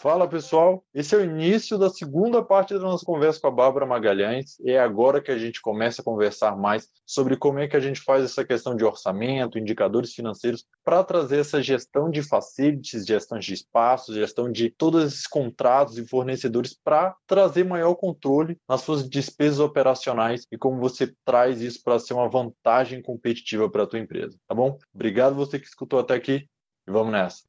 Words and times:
Fala 0.00 0.28
pessoal, 0.28 0.84
esse 0.94 1.12
é 1.12 1.18
o 1.18 1.24
início 1.24 1.76
da 1.76 1.90
segunda 1.90 2.40
parte 2.40 2.72
da 2.72 2.78
nossa 2.78 3.04
conversa 3.04 3.40
com 3.40 3.48
a 3.48 3.50
Bárbara 3.50 3.84
Magalhães 3.84 4.56
e 4.60 4.70
é 4.70 4.78
agora 4.78 5.20
que 5.20 5.32
a 5.32 5.36
gente 5.36 5.60
começa 5.60 6.00
a 6.00 6.04
conversar 6.04 6.56
mais 6.56 6.88
sobre 7.04 7.36
como 7.36 7.58
é 7.58 7.66
que 7.66 7.76
a 7.76 7.80
gente 7.80 8.00
faz 8.02 8.22
essa 8.22 8.44
questão 8.44 8.76
de 8.76 8.84
orçamento, 8.84 9.58
indicadores 9.58 10.14
financeiros 10.14 10.64
para 10.84 11.02
trazer 11.02 11.40
essa 11.40 11.60
gestão 11.60 12.08
de 12.12 12.22
facilities, 12.22 13.04
gestão 13.04 13.40
de 13.40 13.52
espaços, 13.52 14.14
gestão 14.14 14.52
de 14.52 14.70
todos 14.70 15.02
esses 15.02 15.26
contratos 15.26 15.98
e 15.98 16.06
fornecedores 16.06 16.78
para 16.84 17.16
trazer 17.26 17.64
maior 17.64 17.96
controle 17.96 18.56
nas 18.68 18.82
suas 18.82 19.08
despesas 19.10 19.58
operacionais 19.58 20.46
e 20.52 20.56
como 20.56 20.78
você 20.78 21.12
traz 21.24 21.60
isso 21.60 21.82
para 21.82 21.98
ser 21.98 22.14
uma 22.14 22.30
vantagem 22.30 23.02
competitiva 23.02 23.68
para 23.68 23.82
a 23.82 23.86
tua 23.88 23.98
empresa, 23.98 24.38
tá 24.46 24.54
bom? 24.54 24.78
Obrigado 24.94 25.34
você 25.34 25.58
que 25.58 25.66
escutou 25.66 25.98
até 25.98 26.14
aqui 26.14 26.46
e 26.86 26.90
vamos 26.92 27.10
nessa. 27.10 27.47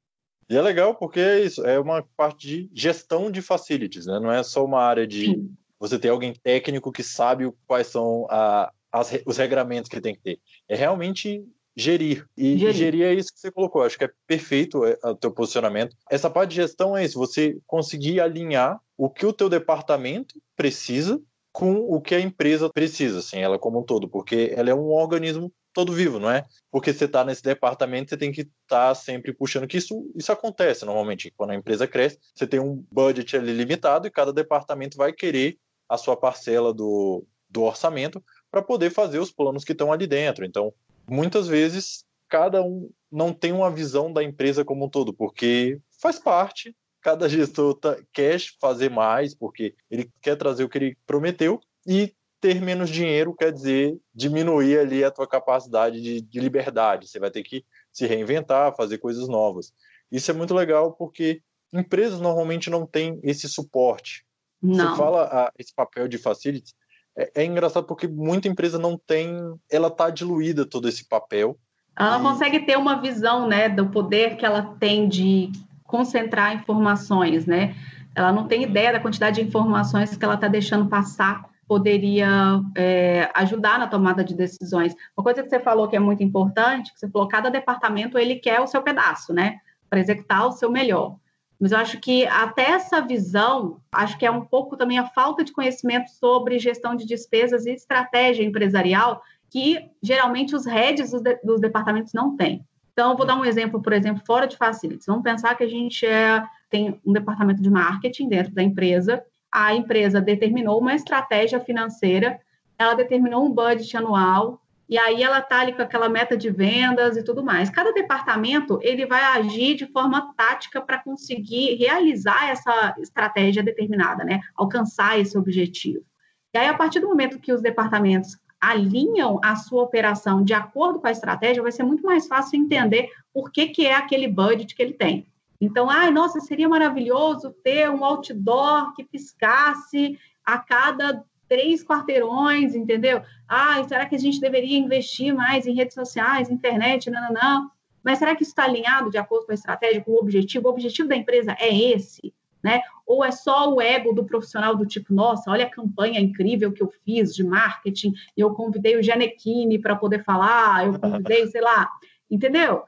E 0.50 0.57
é 0.57 0.61
legal 0.61 0.95
porque 0.95 1.20
é 1.20 1.41
isso 1.41 1.66
é 1.66 1.80
uma 1.80 2.03
parte 2.17 2.48
de 2.48 2.70
gestão 2.73 3.30
de 3.30 3.41
facilities, 3.41 4.05
né? 4.05 4.20
Não 4.20 4.31
é 4.31 4.41
só 4.41 4.66
uma 4.66 4.81
área 4.81 5.05
de 5.05 5.25
Sim. 5.25 5.52
você 5.80 5.99
ter 5.99 6.09
alguém 6.09 6.34
técnico 6.34 6.91
que 6.91 7.03
sabe 7.03 7.52
quais 7.67 7.88
são 7.88 8.25
a, 8.30 8.72
as, 8.91 9.12
os 9.25 9.38
regramentos 9.38 9.89
que 9.89 10.02
tem 10.02 10.16
que 10.16 10.22
ter. 10.22 10.39
É 10.67 10.75
realmente 10.75 11.45
gerir. 11.75 12.25
E 12.35 12.58
gerir. 12.58 12.73
gerir 12.73 13.05
é 13.05 13.13
isso 13.13 13.31
que 13.31 13.39
você 13.39 13.52
colocou. 13.52 13.84
Acho 13.84 13.98
que 13.98 14.05
é 14.05 14.12
perfeito 14.25 14.85
é, 14.85 14.98
o 15.03 15.16
teu 15.16 15.31
posicionamento. 15.31 15.95
Essa 16.09 16.30
parte 16.30 16.50
de 16.50 16.55
gestão 16.58 16.97
é 16.97 17.05
isso, 17.05 17.20
você 17.20 17.58
conseguir 17.67 18.20
alinhar 18.20 18.80
o 18.97 19.09
que 19.09 19.25
o 19.25 19.34
teu 19.34 19.50
departamento 19.50 20.41
precisa 20.55 21.22
com 21.52 21.75
o 21.75 22.00
que 22.02 22.13
a 22.13 22.20
empresa 22.20 22.70
precisa, 22.70 23.20
assim, 23.20 23.39
ela 23.39 23.58
como 23.58 23.80
um 23.80 23.84
todo, 23.84 24.08
porque 24.08 24.53
ela 24.55 24.70
é 24.70 24.73
um 24.73 24.91
organismo 24.91 25.52
todo 25.73 25.94
vivo, 25.94 26.20
não 26.20 26.30
é? 26.30 26.46
Porque 26.72 26.94
você 26.94 27.05
está 27.05 27.23
nesse 27.23 27.44
departamento, 27.44 28.09
você 28.09 28.18
tem 28.18 28.32
que 28.32 28.41
estar 28.41 28.90
tá 28.90 28.96
sempre 28.96 29.34
puxando, 29.34 29.68
que 29.68 29.78
isso, 29.78 30.12
isso 30.16 30.32
acontece 30.32 30.86
normalmente. 30.86 31.34
Quando 31.36 31.52
a 31.52 31.55
empresa 31.55 31.88
cresce, 31.88 32.20
você 32.34 32.48
tem 32.48 32.59
um 32.59 32.84
budget 32.92 33.38
ali 33.38 33.53
limitado 33.53 34.08
e 34.08 34.11
cada 34.11 34.34
departamento 34.34 34.98
vai 34.98 35.14
querer 35.14 35.58
a 35.88 35.98
sua 35.98 36.16
parcela 36.16 36.73
do, 36.73 37.26
do 37.50 37.64
orçamento 37.64 38.23
para 38.52 38.61
poder 38.61 38.89
fazer 38.92 39.20
os 39.20 39.31
planos 39.31 39.64
que 39.64 39.72
estão 39.72 39.92
ali 39.92 40.06
dentro. 40.06 40.45
Então, 40.45 40.73
muitas 41.08 41.48
vezes, 41.48 42.06
cada 42.28 42.61
um 42.61 42.89
não 43.11 43.33
tem 43.33 43.52
uma 43.52 43.72
visão 43.72 44.11
da 44.14 44.23
empresa 44.23 44.64
como 44.64 44.86
um 44.86 44.89
todo, 44.89 45.14
porque 45.14 45.80
faz 46.00 46.20
parte, 46.20 46.76
cada 47.02 47.28
gestor 47.28 47.73
tá, 47.76 47.98
quer 48.14 48.39
fazer 48.59 48.89
mais, 48.89 49.33
porque 49.33 49.73
ele 49.89 50.11
quer 50.22 50.36
trazer 50.36 50.64
o 50.64 50.70
que 50.70 50.78
ele 50.78 50.98
prometeu, 51.08 51.59
e 51.88 52.14
ter 52.40 52.62
menos 52.62 52.90
dinheiro 52.90 53.34
quer 53.34 53.52
dizer 53.52 53.98
diminuir 54.14 54.80
ali 54.80 55.04
a 55.04 55.12
tua 55.12 55.28
capacidade 55.28 56.02
de, 56.02 56.22
de, 56.22 56.40
liberdade. 56.40 57.08
Você 57.08 57.20
vai 57.20 57.30
ter 57.30 57.44
que 57.44 57.66
se 57.92 58.06
reinventar, 58.06 58.76
fazer 58.76 58.98
coisas 58.98 59.28
novas. 59.28 59.73
Isso 60.12 60.32
é 60.32 60.34
muito 60.34 60.54
legal 60.54 60.94
porque 60.94 61.42
empresas 61.73 62.20
normalmente 62.20 62.70
não 62.70 62.86
têm 62.86 63.20
esse 63.23 63.48
suporte. 63.48 64.23
Não. 64.62 64.92
Você 64.92 64.98
fala 64.98 65.23
ah, 65.32 65.52
esse 65.58 65.73
papel 65.73 66.08
de 66.08 66.17
facility, 66.17 66.73
é, 67.17 67.32
é, 67.36 67.45
engraçado 67.45 67.86
porque 67.86 68.08
muita 68.08 68.48
empresa 68.48 68.78
não 68.80 68.98
tem, 68.98 69.38
ela 69.70 69.88
está 69.88 70.10
diluída 70.10 70.66
todo 70.66 70.88
esse 70.88 71.08
papel. 71.08 71.58
Ela 71.98 72.20
e... 72.20 72.22
consegue 72.22 72.60
ter 72.62 72.78
uma 72.78 73.02
visão, 73.02 73.48
né, 73.48 73.67
do 73.67 73.90
poder 73.90 74.38
que 74.38 74.45
ela 74.45 74.76
tem 74.80 75.08
de 75.08 75.52
concentrar 75.84 76.56
informações, 76.56 77.45
né? 77.45 77.76
Ela 78.16 78.32
não 78.32 78.48
tem 78.48 78.64
ideia 78.64 78.92
da 78.92 79.00
quantidade 79.00 79.42
de 79.42 79.48
informações 79.48 80.16
que 80.16 80.23
ela 80.23 80.36
está 80.36 80.48
deixando 80.48 80.88
passar 80.88 81.48
poderia 81.70 82.28
é, 82.75 83.30
ajudar 83.36 83.78
na 83.78 83.86
tomada 83.86 84.23
de 84.23 84.34
decisões. 84.34 84.95
Uma 85.16 85.23
coisa 85.23 85.44
que 85.44 85.50
você 85.50 85.59
falou 85.59 85.88
que 85.88 85.95
é 85.95 86.00
muito 86.00 86.23
importante, 86.23 86.92
que 86.92 87.00
você 87.00 87.08
falou, 87.08 87.28
cada 87.28 87.52
departamento 87.52 88.17
ele 88.17 88.38
quer 88.38 88.59
o 88.59 88.66
seu 88.66 88.81
pedaço, 88.81 89.31
né, 89.31 89.59
para 89.88 90.00
executar 90.00 90.48
o 90.48 90.52
seu 90.52 90.72
melhor. 90.72 91.17
Mas 91.59 91.72
eu 91.72 91.78
acho 91.78 92.00
que 92.00 92.26
até 92.26 92.72
essa 92.72 93.02
visão, 93.02 93.80
acho 93.92 94.17
que 94.17 94.26
é 94.26 94.31
um 94.31 94.44
pouco 94.44 94.76
também 94.76 94.98
a 94.98 95.06
falta 95.06 95.44
de 95.44 95.52
conhecimento 95.52 96.09
sobre 96.09 96.58
gestão 96.58 96.95
de 96.95 97.05
despesas 97.05 97.67
e 97.67 97.72
estratégia 97.72 98.43
empresarial, 98.43 99.22
que 99.48 99.77
geralmente 100.02 100.55
os 100.55 100.66
heads 100.66 101.11
dos, 101.11 101.22
de, 101.22 101.36
dos 101.43 101.61
departamentos 101.61 102.14
não 102.14 102.36
têm. 102.36 102.66
Então, 102.93 103.16
vou 103.16 103.27
dar 103.27 103.36
um 103.36 103.45
exemplo, 103.45 103.80
por 103.80 103.93
exemplo, 103.93 104.23
fora 104.26 104.48
de 104.48 104.58
facilities. 104.58 105.05
Vamos 105.05 105.23
pensar 105.23 105.55
que 105.55 105.64
a 105.64 105.70
gente 105.70 106.04
é, 106.04 106.43
tem 106.67 106.99
um 107.05 107.14
departamento 107.14 107.61
de 107.61 107.70
marketing 107.70 108.27
dentro 108.27 108.54
da 108.54 108.64
empresa 108.64 109.23
a 109.52 109.73
empresa 109.73 110.21
determinou 110.21 110.80
uma 110.80 110.93
estratégia 110.93 111.60
financeira, 111.60 112.39
ela 112.77 112.93
determinou 112.93 113.45
um 113.45 113.52
budget 113.52 113.95
anual, 113.98 114.61
e 114.89 114.98
aí 114.98 115.21
ela 115.21 115.37
está 115.37 115.60
ali 115.60 115.73
com 115.73 115.83
aquela 115.83 116.10
meta 116.10 116.36
de 116.36 116.49
vendas 116.49 117.15
e 117.15 117.23
tudo 117.23 117.43
mais. 117.43 117.70
Cada 117.70 117.93
departamento 117.93 118.80
ele 118.82 119.05
vai 119.05 119.21
agir 119.21 119.76
de 119.76 119.86
forma 119.86 120.33
tática 120.36 120.82
para 120.82 120.98
conseguir 120.98 121.76
realizar 121.76 122.49
essa 122.49 122.95
estratégia 122.98 123.61
determinada, 123.61 124.23
né? 124.23 124.39
Alcançar 124.55 125.20
esse 125.20 125.37
objetivo. 125.37 126.04
E 126.52 126.58
aí, 126.58 126.67
a 126.67 126.73
partir 126.73 126.99
do 126.99 127.08
momento 127.08 127.39
que 127.39 127.54
os 127.54 127.61
departamentos 127.61 128.36
alinham 128.60 129.39
a 129.44 129.56
sua 129.56 129.83
operação 129.83 130.44
de 130.44 130.54
acordo 130.54 131.00
com 131.00 131.06
a 131.06 131.12
estratégia, 131.12 131.62
vai 131.62 131.71
ser 131.71 131.83
muito 131.83 132.04
mais 132.04 132.27
fácil 132.27 132.60
entender 132.60 133.10
por 133.31 133.51
que, 133.51 133.68
que 133.68 133.86
é 133.86 133.94
aquele 133.94 134.27
budget 134.27 134.75
que 134.75 134.81
ele 134.81 134.94
tem. 134.94 135.27
Então, 135.62 135.89
ai, 135.89 136.09
nossa, 136.12 136.39
seria 136.39 136.69
maravilhoso 136.69 137.51
ter 137.63 137.89
um 137.89 138.06
outdoor 138.06 138.94
que 138.94 139.03
piscasse 139.03 140.18
a 140.45 140.57
cada 140.57 141.24
três 141.50 141.83
quarteirões, 141.83 142.75
entendeu? 142.75 143.21
Ah, 143.47 143.83
será 143.83 144.06
que 144.06 144.15
a 144.15 144.19
gente 144.19 144.39
deveria 144.39 144.77
investir 144.77 145.33
mais 145.33 145.65
em 145.65 145.74
redes 145.74 145.95
sociais, 145.95 146.50
internet? 146.50 147.09
Não, 147.09 147.21
não, 147.21 147.33
não. 147.33 147.71
Mas 148.03 148.19
será 148.19 148.36
que 148.36 148.44
isso 148.44 148.51
está 148.51 148.63
alinhado 148.63 149.09
de 149.09 149.18
acordo 149.18 149.48
com 149.48 149.51
a 149.51 149.56
estratégia, 149.56 150.01
com 150.01 150.12
o 150.12 150.19
objetivo? 150.19 150.68
O 150.68 150.71
objetivo 150.71 151.09
da 151.09 151.15
empresa 151.15 151.57
é 151.59 151.75
esse, 151.75 152.33
né? 152.63 152.81
Ou 153.06 153.25
é 153.25 153.31
só 153.31 153.74
o 153.74 153.81
ego 153.81 154.13
do 154.13 154.24
profissional 154.24 154.75
do 154.75 154.86
tipo, 154.86 155.13
nossa, 155.13 155.51
olha 155.51 155.65
a 155.65 155.69
campanha 155.69 156.19
incrível 156.19 156.71
que 156.71 156.83
eu 156.83 156.92
fiz 157.03 157.36
de 157.36 157.44
marketing, 157.44 158.13
eu 158.38 158.53
convidei 158.53 158.95
o 158.95 159.03
Janequine 159.03 159.80
para 159.80 159.95
poder 159.95 160.24
falar, 160.24 160.86
eu 160.86 161.00
convidei, 161.00 161.48
sei 161.48 161.62
lá, 161.62 161.89
entendeu? 162.30 162.83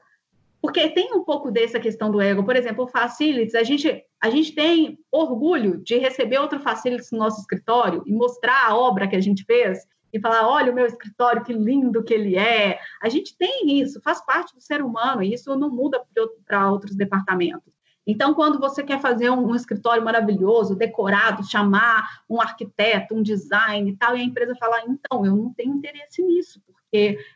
Porque 0.62 0.88
tem 0.90 1.12
um 1.12 1.24
pouco 1.24 1.50
dessa 1.50 1.80
questão 1.80 2.08
do 2.08 2.20
ego. 2.20 2.44
Por 2.44 2.54
exemplo, 2.54 2.84
o 2.84 2.88
Facilities, 2.88 3.56
a 3.56 3.64
gente, 3.64 4.04
a 4.22 4.30
gente 4.30 4.54
tem 4.54 4.96
orgulho 5.10 5.82
de 5.82 5.98
receber 5.98 6.38
outro 6.38 6.60
Facilities 6.60 7.10
no 7.10 7.18
nosso 7.18 7.40
escritório 7.40 8.04
e 8.06 8.12
mostrar 8.12 8.68
a 8.68 8.76
obra 8.76 9.08
que 9.08 9.16
a 9.16 9.20
gente 9.20 9.44
fez 9.44 9.80
e 10.12 10.20
falar, 10.20 10.46
olha 10.46 10.70
o 10.70 10.74
meu 10.74 10.86
escritório, 10.86 11.42
que 11.42 11.52
lindo 11.52 12.04
que 12.04 12.14
ele 12.14 12.36
é. 12.36 12.78
A 13.02 13.08
gente 13.08 13.36
tem 13.36 13.80
isso, 13.80 14.00
faz 14.02 14.24
parte 14.24 14.54
do 14.54 14.60
ser 14.60 14.82
humano, 14.82 15.22
e 15.22 15.32
isso 15.32 15.56
não 15.56 15.70
muda 15.70 16.00
para 16.46 16.70
outros 16.70 16.94
departamentos. 16.94 17.72
Então, 18.06 18.34
quando 18.34 18.58
você 18.58 18.82
quer 18.82 19.00
fazer 19.00 19.30
um, 19.30 19.54
escritório 19.54 20.04
maravilhoso, 20.04 20.76
decorado, 20.76 21.48
chamar 21.48 22.22
um 22.28 22.40
arquiteto, 22.40 23.14
um 23.14 23.22
design 23.22 23.90
e 23.90 23.96
tal, 23.96 24.16
e 24.16 24.20
a 24.20 24.24
empresa 24.24 24.54
fala, 24.56 24.82
então, 24.82 25.24
eu 25.24 25.34
não 25.34 25.52
tenho 25.54 25.74
interesse 25.74 26.22
nisso, 26.22 26.60
porque, 26.66 26.81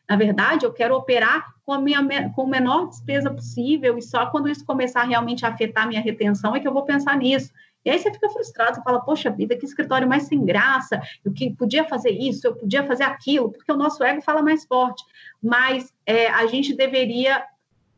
na 0.09 0.17
verdade, 0.17 0.67
eu 0.67 0.73
quero 0.73 0.95
operar 0.95 1.47
com 1.65 1.73
a 1.73 1.81
minha 1.81 2.31
com 2.35 2.43
a 2.43 2.47
menor 2.47 2.89
despesa 2.89 3.31
possível, 3.31 3.97
e 3.99 4.03
só 4.03 4.27
quando 4.27 4.49
isso 4.49 4.65
começar 4.65 5.03
realmente 5.05 5.45
a 5.45 5.49
afetar 5.49 5.85
a 5.85 5.87
minha 5.87 6.01
retenção 6.01 6.55
é 6.55 6.61
que 6.61 6.69
eu 6.69 6.73
vou 6.73 6.85
pensar 6.85 7.17
nisso. 7.17 7.51
E 7.85 7.91
aí 7.91 7.99
você 7.99 8.13
fica 8.13 8.29
frustrado, 8.29 8.75
você 8.75 8.83
fala, 8.83 9.01
poxa 9.01 9.31
vida, 9.31 9.57
que 9.57 9.65
escritório 9.65 10.09
mais 10.09 10.25
sem 10.25 10.45
graça, 10.45 11.01
eu 11.25 11.33
que 11.33 11.55
podia 11.55 11.85
fazer 11.85 12.11
isso, 12.11 12.45
eu 12.45 12.57
podia 12.57 12.85
fazer 12.85 13.05
aquilo, 13.05 13.53
porque 13.53 13.71
o 13.71 13.77
nosso 13.77 14.03
ego 14.03 14.21
fala 14.21 14.43
mais 14.43 14.65
forte. 14.65 15.05
Mas 15.41 15.95
é, 16.05 16.27
a 16.27 16.47
gente 16.49 16.75
deveria, 16.75 17.45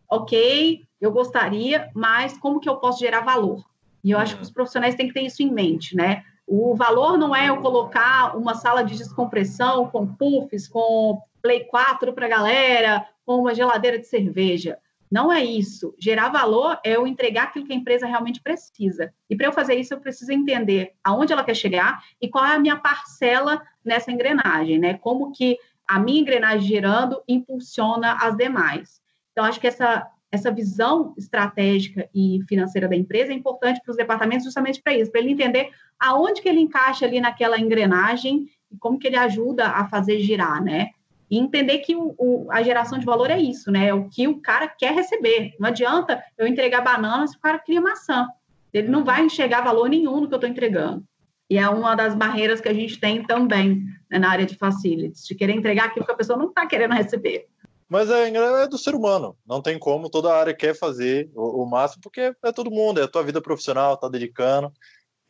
ok, 0.06 0.84
eu 1.00 1.10
gostaria, 1.10 1.90
mas 1.94 2.36
como 2.36 2.60
que 2.60 2.68
eu 2.68 2.76
posso 2.76 2.98
gerar 2.98 3.22
valor? 3.22 3.64
E 4.04 4.10
eu 4.10 4.18
acho 4.18 4.36
que 4.36 4.42
os 4.42 4.50
profissionais 4.50 4.94
têm 4.94 5.08
que 5.08 5.14
ter 5.14 5.22
isso 5.22 5.42
em 5.42 5.50
mente, 5.50 5.96
né? 5.96 6.22
O 6.50 6.74
valor 6.74 7.18
não 7.18 7.36
é 7.36 7.50
eu 7.50 7.58
colocar 7.58 8.34
uma 8.34 8.54
sala 8.54 8.82
de 8.82 8.96
descompressão 8.96 9.86
com 9.90 10.06
puffs, 10.06 10.66
com 10.66 11.20
Play 11.42 11.64
4 11.64 12.14
para 12.14 12.24
a 12.24 12.28
galera, 12.28 13.06
com 13.26 13.36
uma 13.36 13.54
geladeira 13.54 13.98
de 13.98 14.06
cerveja. 14.06 14.78
Não 15.10 15.30
é 15.30 15.44
isso. 15.44 15.94
Gerar 15.98 16.30
valor 16.30 16.80
é 16.82 16.96
eu 16.96 17.06
entregar 17.06 17.44
aquilo 17.44 17.66
que 17.66 17.72
a 17.72 17.76
empresa 17.76 18.06
realmente 18.06 18.40
precisa. 18.40 19.12
E 19.28 19.36
para 19.36 19.46
eu 19.46 19.52
fazer 19.52 19.74
isso, 19.74 19.92
eu 19.92 20.00
preciso 20.00 20.32
entender 20.32 20.94
aonde 21.04 21.34
ela 21.34 21.44
quer 21.44 21.54
chegar 21.54 22.02
e 22.20 22.28
qual 22.28 22.46
é 22.46 22.54
a 22.54 22.58
minha 22.58 22.76
parcela 22.76 23.62
nessa 23.84 24.10
engrenagem, 24.10 24.78
né? 24.78 24.94
Como 24.94 25.32
que 25.32 25.58
a 25.86 25.98
minha 25.98 26.20
engrenagem 26.20 26.66
girando 26.66 27.22
impulsiona 27.28 28.14
as 28.22 28.34
demais. 28.36 29.02
Então, 29.32 29.44
acho 29.44 29.60
que 29.60 29.66
essa, 29.66 30.06
essa 30.30 30.50
visão 30.50 31.14
estratégica 31.16 32.08
e 32.14 32.40
financeira 32.48 32.88
da 32.88 32.96
empresa 32.96 33.32
é 33.32 33.34
importante 33.34 33.80
para 33.82 33.90
os 33.90 33.96
departamentos 33.96 34.44
justamente 34.44 34.82
para 34.82 34.94
isso, 34.94 35.10
para 35.10 35.20
ele 35.20 35.32
entender 35.32 35.70
aonde 35.98 36.42
que 36.42 36.48
ele 36.48 36.60
encaixa 36.60 37.06
ali 37.06 37.20
naquela 37.20 37.58
engrenagem 37.58 38.46
e 38.70 38.76
como 38.76 38.98
que 38.98 39.06
ele 39.06 39.16
ajuda 39.16 39.68
a 39.68 39.88
fazer 39.88 40.20
girar, 40.20 40.62
né? 40.62 40.90
E 41.30 41.38
entender 41.38 41.78
que 41.78 41.94
o, 41.94 42.14
o, 42.18 42.46
a 42.50 42.62
geração 42.62 42.98
de 42.98 43.04
valor 43.04 43.30
é 43.30 43.38
isso, 43.38 43.70
né? 43.70 43.88
É 43.88 43.94
o 43.94 44.08
que 44.08 44.26
o 44.28 44.40
cara 44.40 44.68
quer 44.68 44.94
receber. 44.94 45.54
Não 45.58 45.68
adianta 45.68 46.22
eu 46.36 46.46
entregar 46.46 46.82
banana 46.82 47.26
se 47.26 47.36
o 47.36 47.40
cara 47.40 47.58
cria 47.58 47.80
maçã. 47.80 48.26
Ele 48.72 48.88
não 48.88 49.04
vai 49.04 49.24
enxergar 49.24 49.62
valor 49.62 49.88
nenhum 49.88 50.20
no 50.20 50.28
que 50.28 50.34
eu 50.34 50.38
estou 50.38 50.50
entregando. 50.50 51.04
E 51.50 51.56
é 51.56 51.68
uma 51.68 51.94
das 51.94 52.14
barreiras 52.14 52.60
que 52.60 52.68
a 52.68 52.74
gente 52.74 53.00
tem 53.00 53.22
também 53.22 53.82
né, 54.10 54.18
na 54.18 54.30
área 54.30 54.44
de 54.44 54.54
facilities, 54.54 55.26
de 55.26 55.34
querer 55.34 55.54
entregar 55.54 55.86
aquilo 55.86 56.04
que 56.04 56.12
a 56.12 56.16
pessoa 56.16 56.38
não 56.38 56.48
está 56.48 56.66
querendo 56.66 56.92
receber. 56.92 57.46
Mas 57.88 58.10
é, 58.10 58.28
é, 58.28 58.68
do 58.68 58.76
ser 58.76 58.94
humano, 58.94 59.36
não 59.46 59.62
tem 59.62 59.78
como, 59.78 60.10
toda 60.10 60.34
área 60.34 60.54
quer 60.54 60.74
fazer 60.74 61.30
o, 61.34 61.62
o 61.62 61.66
máximo, 61.66 62.02
porque 62.02 62.34
é 62.42 62.52
todo 62.52 62.70
mundo, 62.70 63.00
é 63.00 63.04
a 63.04 63.08
tua 63.08 63.22
vida 63.22 63.40
profissional, 63.40 63.96
tá 63.96 64.08
dedicando, 64.08 64.72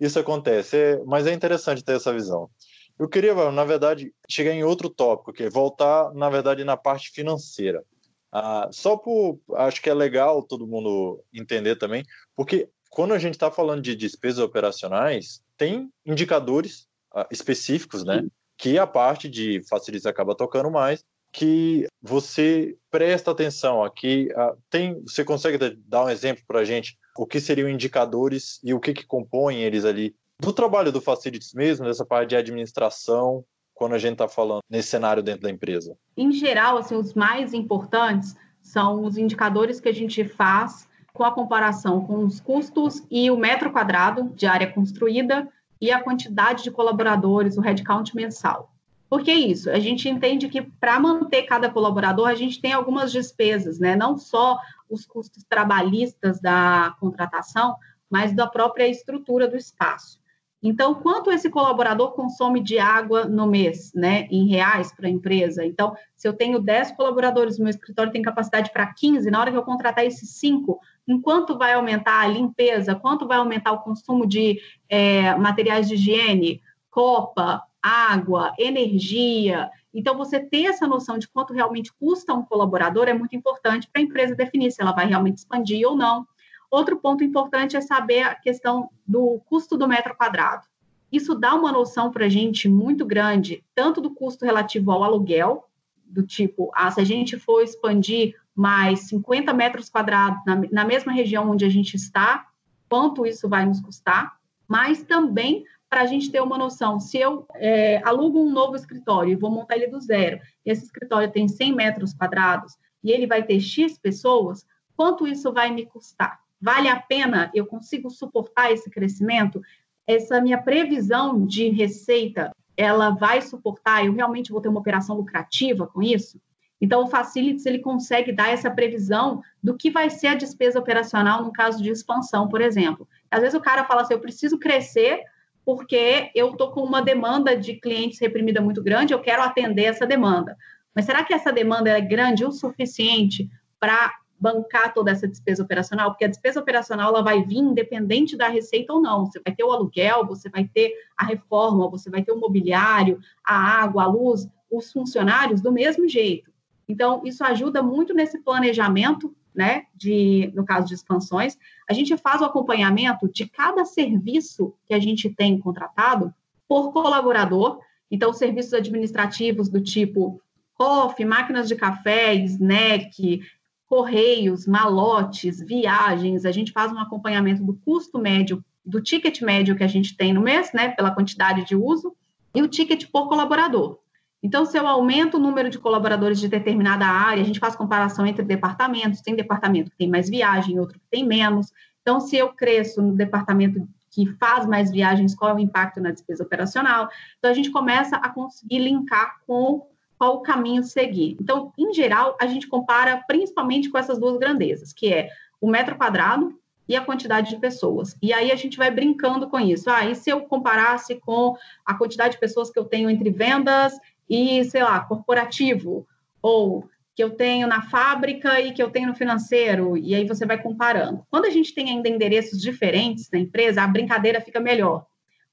isso 0.00 0.18
acontece. 0.18 0.76
É, 0.76 1.04
mas 1.04 1.26
é 1.26 1.32
interessante 1.32 1.84
ter 1.84 1.96
essa 1.96 2.12
visão. 2.12 2.50
Eu 2.98 3.08
queria, 3.08 3.32
na 3.52 3.64
verdade, 3.64 4.12
chegar 4.28 4.52
em 4.52 4.64
outro 4.64 4.90
tópico, 4.90 5.32
que 5.32 5.44
é 5.44 5.50
voltar, 5.50 6.12
na 6.14 6.28
verdade, 6.28 6.64
na 6.64 6.76
parte 6.76 7.10
financeira. 7.10 7.84
Ah, 8.32 8.68
só 8.72 8.96
por. 8.96 9.38
Acho 9.54 9.80
que 9.80 9.88
é 9.88 9.94
legal 9.94 10.42
todo 10.42 10.66
mundo 10.66 11.22
entender 11.32 11.76
também, 11.76 12.04
porque 12.34 12.68
quando 12.90 13.14
a 13.14 13.18
gente 13.18 13.34
está 13.34 13.50
falando 13.50 13.80
de 13.80 13.94
despesas 13.94 14.40
operacionais, 14.40 15.40
tem 15.56 15.90
indicadores 16.04 16.88
ah, 17.14 17.26
específicos, 17.30 18.04
né? 18.04 18.26
Que 18.56 18.78
a 18.78 18.86
parte 18.86 19.28
de 19.28 19.62
facilities 19.68 20.04
acaba 20.04 20.34
tocando 20.34 20.70
mais, 20.70 21.04
que 21.32 21.86
você 22.02 22.76
presta 22.90 23.30
atenção 23.30 23.82
aqui. 23.82 24.28
Ah, 24.34 24.54
tem, 24.70 25.00
você 25.02 25.24
consegue 25.24 25.58
dar 25.86 26.04
um 26.04 26.08
exemplo 26.08 26.42
para 26.46 26.60
a 26.60 26.64
gente 26.64 26.96
o 27.16 27.26
que 27.26 27.40
seriam 27.40 27.68
indicadores 27.68 28.60
e 28.62 28.72
o 28.72 28.80
que, 28.80 28.92
que 28.92 29.06
compõem 29.06 29.62
eles 29.62 29.84
ali 29.84 30.14
do 30.40 30.52
trabalho 30.52 30.92
do 30.92 31.00
Facilities 31.00 31.52
mesmo, 31.52 31.86
dessa 31.86 32.04
parte 32.04 32.30
de 32.30 32.36
administração, 32.36 33.44
quando 33.74 33.94
a 33.94 33.98
gente 33.98 34.12
está 34.12 34.28
falando 34.28 34.60
nesse 34.70 34.88
cenário 34.88 35.22
dentro 35.22 35.42
da 35.42 35.50
empresa? 35.50 35.96
Em 36.16 36.32
geral, 36.32 36.78
assim, 36.78 36.94
os 36.94 37.14
mais 37.14 37.52
importantes 37.52 38.36
são 38.60 39.04
os 39.04 39.16
indicadores 39.16 39.80
que 39.80 39.88
a 39.88 39.94
gente 39.94 40.24
faz 40.24 40.88
com 41.12 41.24
a 41.24 41.32
comparação 41.32 42.04
com 42.04 42.24
os 42.24 42.38
custos 42.38 43.02
e 43.10 43.30
o 43.30 43.36
metro 43.36 43.72
quadrado 43.72 44.30
de 44.36 44.46
área 44.46 44.72
construída 44.72 45.48
e 45.80 45.90
a 45.90 46.00
quantidade 46.00 46.62
de 46.62 46.70
colaboradores, 46.70 47.56
o 47.56 47.60
headcount 47.60 48.14
mensal. 48.14 48.72
Por 49.08 49.22
que 49.22 49.32
isso? 49.32 49.70
A 49.70 49.78
gente 49.78 50.08
entende 50.08 50.48
que 50.48 50.62
para 50.62 51.00
manter 51.00 51.44
cada 51.44 51.70
colaborador, 51.70 52.28
a 52.28 52.34
gente 52.34 52.60
tem 52.60 52.72
algumas 52.72 53.10
despesas, 53.10 53.78
né? 53.78 53.96
Não 53.96 54.18
só 54.18 54.58
os 54.88 55.06
custos 55.06 55.44
trabalhistas 55.44 56.40
da 56.40 56.94
contratação, 57.00 57.76
mas 58.10 58.32
da 58.32 58.46
própria 58.46 58.86
estrutura 58.86 59.48
do 59.48 59.56
espaço. 59.56 60.18
Então, 60.60 60.94
quanto 60.94 61.30
esse 61.30 61.48
colaborador 61.48 62.12
consome 62.12 62.60
de 62.60 62.78
água 62.78 63.26
no 63.26 63.46
mês, 63.46 63.92
né, 63.94 64.26
em 64.28 64.48
reais 64.48 64.92
para 64.92 65.06
a 65.06 65.10
empresa? 65.10 65.64
Então, 65.64 65.94
se 66.16 66.26
eu 66.26 66.32
tenho 66.32 66.58
10 66.58 66.92
colaboradores 66.92 67.58
meu 67.58 67.68
escritório, 67.68 68.10
tem 68.10 68.22
capacidade 68.22 68.72
para 68.72 68.92
15, 68.92 69.30
na 69.30 69.40
hora 69.40 69.52
que 69.52 69.56
eu 69.56 69.62
contratar 69.62 70.04
esses 70.04 70.30
5, 70.30 70.80
em 71.06 71.20
quanto 71.20 71.56
vai 71.56 71.74
aumentar 71.74 72.20
a 72.20 72.26
limpeza? 72.26 72.96
Quanto 72.96 73.26
vai 73.26 73.38
aumentar 73.38 73.70
o 73.70 73.82
consumo 73.82 74.26
de 74.26 74.60
é, 74.88 75.32
materiais 75.36 75.86
de 75.86 75.94
higiene, 75.94 76.60
copa, 76.90 77.62
água, 77.82 78.52
energia? 78.58 79.70
Então, 79.92 80.16
você 80.16 80.40
ter 80.40 80.66
essa 80.66 80.86
noção 80.86 81.18
de 81.18 81.28
quanto 81.28 81.52
realmente 81.52 81.92
custa 81.92 82.34
um 82.34 82.44
colaborador 82.44 83.08
é 83.08 83.14
muito 83.14 83.34
importante 83.34 83.88
para 83.90 84.02
a 84.02 84.04
empresa 84.04 84.34
definir 84.34 84.70
se 84.70 84.82
ela 84.82 84.92
vai 84.92 85.06
realmente 85.06 85.38
expandir 85.38 85.86
ou 85.86 85.96
não. 85.96 86.26
Outro 86.70 86.98
ponto 86.98 87.24
importante 87.24 87.76
é 87.76 87.80
saber 87.80 88.22
a 88.22 88.34
questão 88.34 88.90
do 89.06 89.40
custo 89.46 89.76
do 89.76 89.88
metro 89.88 90.14
quadrado. 90.14 90.66
Isso 91.10 91.34
dá 91.34 91.54
uma 91.54 91.72
noção 91.72 92.10
para 92.10 92.26
a 92.26 92.28
gente 92.28 92.68
muito 92.68 93.06
grande, 93.06 93.64
tanto 93.74 94.00
do 94.00 94.10
custo 94.10 94.44
relativo 94.44 94.90
ao 94.92 95.02
aluguel, 95.02 95.64
do 96.04 96.22
tipo, 96.22 96.70
ah, 96.74 96.90
se 96.90 97.00
a 97.00 97.04
gente 97.04 97.38
for 97.38 97.62
expandir 97.62 98.34
mais 98.54 99.08
50 99.08 99.52
metros 99.54 99.88
quadrados 99.88 100.40
na, 100.44 100.60
na 100.70 100.84
mesma 100.84 101.12
região 101.12 101.50
onde 101.50 101.64
a 101.64 101.68
gente 101.68 101.94
está, 101.94 102.46
quanto 102.88 103.26
isso 103.26 103.48
vai 103.48 103.64
nos 103.64 103.80
custar, 103.80 104.36
mas 104.66 105.02
também 105.02 105.64
para 105.88 106.02
a 106.02 106.06
gente 106.06 106.30
ter 106.30 106.40
uma 106.40 106.58
noção, 106.58 107.00
se 107.00 107.18
eu 107.18 107.46
é, 107.54 108.02
alugo 108.04 108.40
um 108.40 108.50
novo 108.50 108.76
escritório 108.76 109.32
e 109.32 109.36
vou 109.36 109.50
montar 109.50 109.76
ele 109.76 109.86
do 109.86 110.00
zero, 110.00 110.38
e 110.64 110.70
esse 110.70 110.84
escritório 110.84 111.30
tem 111.30 111.48
100 111.48 111.74
metros 111.74 112.12
quadrados 112.12 112.76
e 113.02 113.10
ele 113.10 113.26
vai 113.26 113.42
ter 113.42 113.60
X 113.60 113.98
pessoas, 113.98 114.66
quanto 114.96 115.26
isso 115.26 115.52
vai 115.52 115.70
me 115.70 115.86
custar? 115.86 116.40
Vale 116.60 116.88
a 116.88 117.00
pena? 117.00 117.50
Eu 117.54 117.66
consigo 117.66 118.10
suportar 118.10 118.72
esse 118.72 118.90
crescimento? 118.90 119.62
Essa 120.06 120.40
minha 120.40 120.60
previsão 120.60 121.46
de 121.46 121.68
receita, 121.68 122.50
ela 122.76 123.10
vai 123.10 123.40
suportar? 123.40 124.04
Eu 124.04 124.12
realmente 124.12 124.50
vou 124.50 124.60
ter 124.60 124.68
uma 124.68 124.80
operação 124.80 125.16
lucrativa 125.16 125.86
com 125.86 126.02
isso? 126.02 126.40
Então, 126.80 127.02
o 127.02 127.06
Facilities, 127.08 127.66
ele 127.66 127.80
consegue 127.80 128.32
dar 128.32 128.50
essa 128.50 128.70
previsão 128.70 129.42
do 129.62 129.76
que 129.76 129.90
vai 129.90 130.10
ser 130.10 130.28
a 130.28 130.34
despesa 130.34 130.78
operacional 130.78 131.44
no 131.44 131.52
caso 131.52 131.82
de 131.82 131.90
expansão, 131.90 132.48
por 132.48 132.60
exemplo. 132.60 133.08
Às 133.30 133.40
vezes 133.40 133.58
o 133.58 133.62
cara 133.62 133.84
fala 133.84 134.02
assim, 134.02 134.14
eu 134.14 134.20
preciso 134.20 134.58
crescer 134.58 135.22
porque 135.68 136.30
eu 136.34 136.52
estou 136.52 136.70
com 136.70 136.80
uma 136.80 137.02
demanda 137.02 137.54
de 137.54 137.74
clientes 137.74 138.18
reprimida 138.18 138.58
muito 138.58 138.82
grande, 138.82 139.12
eu 139.12 139.20
quero 139.20 139.42
atender 139.42 139.84
essa 139.84 140.06
demanda. 140.06 140.56
Mas 140.94 141.04
será 141.04 141.22
que 141.22 141.34
essa 141.34 141.52
demanda 141.52 141.90
é 141.90 142.00
grande 142.00 142.42
o 142.42 142.50
suficiente 142.50 143.50
para 143.78 144.14
bancar 144.40 144.94
toda 144.94 145.10
essa 145.10 145.28
despesa 145.28 145.62
operacional, 145.62 146.10
porque 146.10 146.24
a 146.24 146.28
despesa 146.28 146.58
operacional 146.58 147.10
ela 147.10 147.22
vai 147.22 147.44
vir 147.44 147.58
independente 147.58 148.34
da 148.34 148.48
receita 148.48 148.94
ou 148.94 149.02
não. 149.02 149.26
Você 149.26 149.42
vai 149.44 149.54
ter 149.54 149.62
o 149.62 149.70
aluguel, 149.70 150.24
você 150.24 150.48
vai 150.48 150.64
ter 150.64 150.90
a 151.14 151.26
reforma, 151.26 151.90
você 151.90 152.08
vai 152.08 152.22
ter 152.22 152.32
o 152.32 152.40
mobiliário, 152.40 153.20
a 153.44 153.54
água, 153.54 154.04
a 154.04 154.06
luz, 154.06 154.48
os 154.70 154.90
funcionários 154.90 155.60
do 155.60 155.70
mesmo 155.70 156.08
jeito. 156.08 156.50
Então, 156.88 157.20
isso 157.26 157.44
ajuda 157.44 157.82
muito 157.82 158.14
nesse 158.14 158.38
planejamento, 158.38 159.36
né, 159.58 159.86
de, 159.92 160.52
no 160.54 160.64
caso 160.64 160.86
de 160.86 160.94
expansões. 160.94 161.58
A 161.90 161.92
gente 161.92 162.16
faz 162.16 162.40
o 162.40 162.44
acompanhamento 162.44 163.28
de 163.28 163.44
cada 163.44 163.84
serviço 163.84 164.72
que 164.86 164.94
a 164.94 165.00
gente 165.00 165.28
tem 165.28 165.58
contratado 165.58 166.32
por 166.68 166.92
colaborador. 166.92 167.80
Então, 168.08 168.32
serviços 168.32 168.72
administrativos 168.72 169.68
do 169.68 169.80
tipo 169.80 170.40
coffee, 170.74 171.26
máquinas 171.26 171.66
de 171.66 171.74
café, 171.74 172.36
snack, 172.36 173.42
correios, 173.88 174.64
malotes, 174.64 175.60
viagens, 175.60 176.44
a 176.44 176.52
gente 176.52 176.70
faz 176.70 176.92
um 176.92 177.00
acompanhamento 177.00 177.64
do 177.64 177.74
custo 177.84 178.16
médio, 178.16 178.64
do 178.86 179.02
ticket 179.02 179.40
médio 179.42 179.74
que 179.74 179.82
a 179.82 179.88
gente 179.88 180.16
tem 180.16 180.32
no 180.32 180.40
mês, 180.40 180.72
né, 180.72 180.90
pela 180.90 181.10
quantidade 181.10 181.64
de 181.64 181.74
uso, 181.74 182.14
e 182.54 182.62
o 182.62 182.68
ticket 182.68 183.10
por 183.10 183.28
colaborador. 183.28 183.98
Então, 184.42 184.64
se 184.64 184.78
eu 184.78 184.86
aumento 184.86 185.36
o 185.36 185.40
número 185.40 185.68
de 185.68 185.78
colaboradores 185.78 186.38
de 186.38 186.48
determinada 186.48 187.04
área, 187.06 187.42
a 187.42 187.46
gente 187.46 187.58
faz 187.58 187.74
comparação 187.74 188.24
entre 188.24 188.44
departamentos, 188.44 189.20
tem 189.20 189.34
departamento 189.34 189.90
que 189.90 189.96
tem 189.96 190.08
mais 190.08 190.28
viagem, 190.28 190.78
outro 190.78 190.98
que 190.98 191.06
tem 191.10 191.26
menos. 191.26 191.72
Então, 192.02 192.20
se 192.20 192.36
eu 192.36 192.50
cresço 192.52 193.02
no 193.02 193.14
departamento 193.14 193.86
que 194.10 194.26
faz 194.36 194.64
mais 194.66 194.90
viagens, 194.90 195.34
qual 195.34 195.50
é 195.50 195.54
o 195.54 195.58
impacto 195.58 196.00
na 196.00 196.10
despesa 196.10 196.44
operacional? 196.44 197.08
Então, 197.38 197.50
a 197.50 197.54
gente 197.54 197.70
começa 197.70 198.16
a 198.16 198.28
conseguir 198.28 198.78
linkar 198.78 199.40
com 199.46 199.86
qual 200.16 200.36
o 200.36 200.40
caminho 200.40 200.82
seguir. 200.82 201.36
Então, 201.40 201.72
em 201.76 201.92
geral, 201.92 202.36
a 202.40 202.46
gente 202.46 202.66
compara 202.66 203.22
principalmente 203.26 203.90
com 203.90 203.98
essas 203.98 204.18
duas 204.18 204.36
grandezas, 204.38 204.92
que 204.92 205.12
é 205.12 205.28
o 205.60 205.68
metro 205.68 205.96
quadrado 205.96 206.58
e 206.88 206.96
a 206.96 207.00
quantidade 207.00 207.50
de 207.50 207.58
pessoas. 207.58 208.16
E 208.22 208.32
aí 208.32 208.50
a 208.50 208.56
gente 208.56 208.78
vai 208.78 208.90
brincando 208.90 209.48
com 209.48 209.60
isso. 209.60 209.90
Ah, 209.90 210.06
e 210.06 210.14
se 210.14 210.30
eu 210.30 210.40
comparasse 210.42 211.16
com 211.16 211.54
a 211.84 211.94
quantidade 211.94 212.34
de 212.34 212.40
pessoas 212.40 212.70
que 212.70 212.78
eu 212.78 212.84
tenho 212.84 213.10
entre 213.10 213.30
vendas 213.30 213.92
e, 214.28 214.64
sei 214.64 214.82
lá, 214.82 215.00
corporativo, 215.00 216.06
ou 216.42 216.88
que 217.14 217.24
eu 217.24 217.30
tenho 217.30 217.66
na 217.66 217.82
fábrica 217.82 218.60
e 218.60 218.72
que 218.72 218.82
eu 218.82 218.90
tenho 218.90 219.08
no 219.08 219.14
financeiro, 219.14 219.96
e 219.96 220.14
aí 220.14 220.24
você 220.26 220.46
vai 220.46 220.62
comparando. 220.62 221.26
Quando 221.28 221.46
a 221.46 221.50
gente 221.50 221.74
tem 221.74 221.88
ainda 221.90 222.08
endereços 222.08 222.60
diferentes 222.60 223.28
na 223.32 223.38
empresa, 223.40 223.82
a 223.82 223.88
brincadeira 223.88 224.40
fica 224.40 224.60
melhor. 224.60 225.04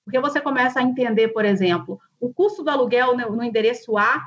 Porque 0.04 0.20
você 0.20 0.40
começa 0.40 0.80
a 0.80 0.84
entender, 0.84 1.30
por 1.30 1.44
exemplo, 1.44 2.00
o 2.20 2.32
custo 2.32 2.64
do 2.64 2.70
aluguel 2.70 3.18
no 3.18 3.44
endereço 3.44 3.98
A 3.98 4.24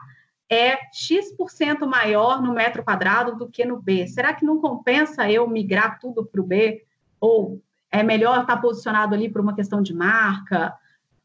é 0.51 0.79
X% 0.93 1.87
maior 1.87 2.43
no 2.43 2.53
metro 2.53 2.83
quadrado 2.83 3.37
do 3.37 3.49
que 3.49 3.65
no 3.65 3.81
B. 3.81 4.07
Será 4.09 4.33
que 4.33 4.45
não 4.45 4.61
compensa 4.61 5.31
eu 5.31 5.49
migrar 5.49 6.01
tudo 6.01 6.25
para 6.25 6.41
o 6.41 6.45
B? 6.45 6.85
Ou 7.21 7.63
é 7.91 8.03
melhor 8.03 8.41
estar 8.41 8.57
posicionado 8.57 9.15
ali 9.15 9.29
por 9.29 9.41
uma 9.41 9.55
questão 9.55 9.83
de 9.83 9.95
marca? 9.95 10.75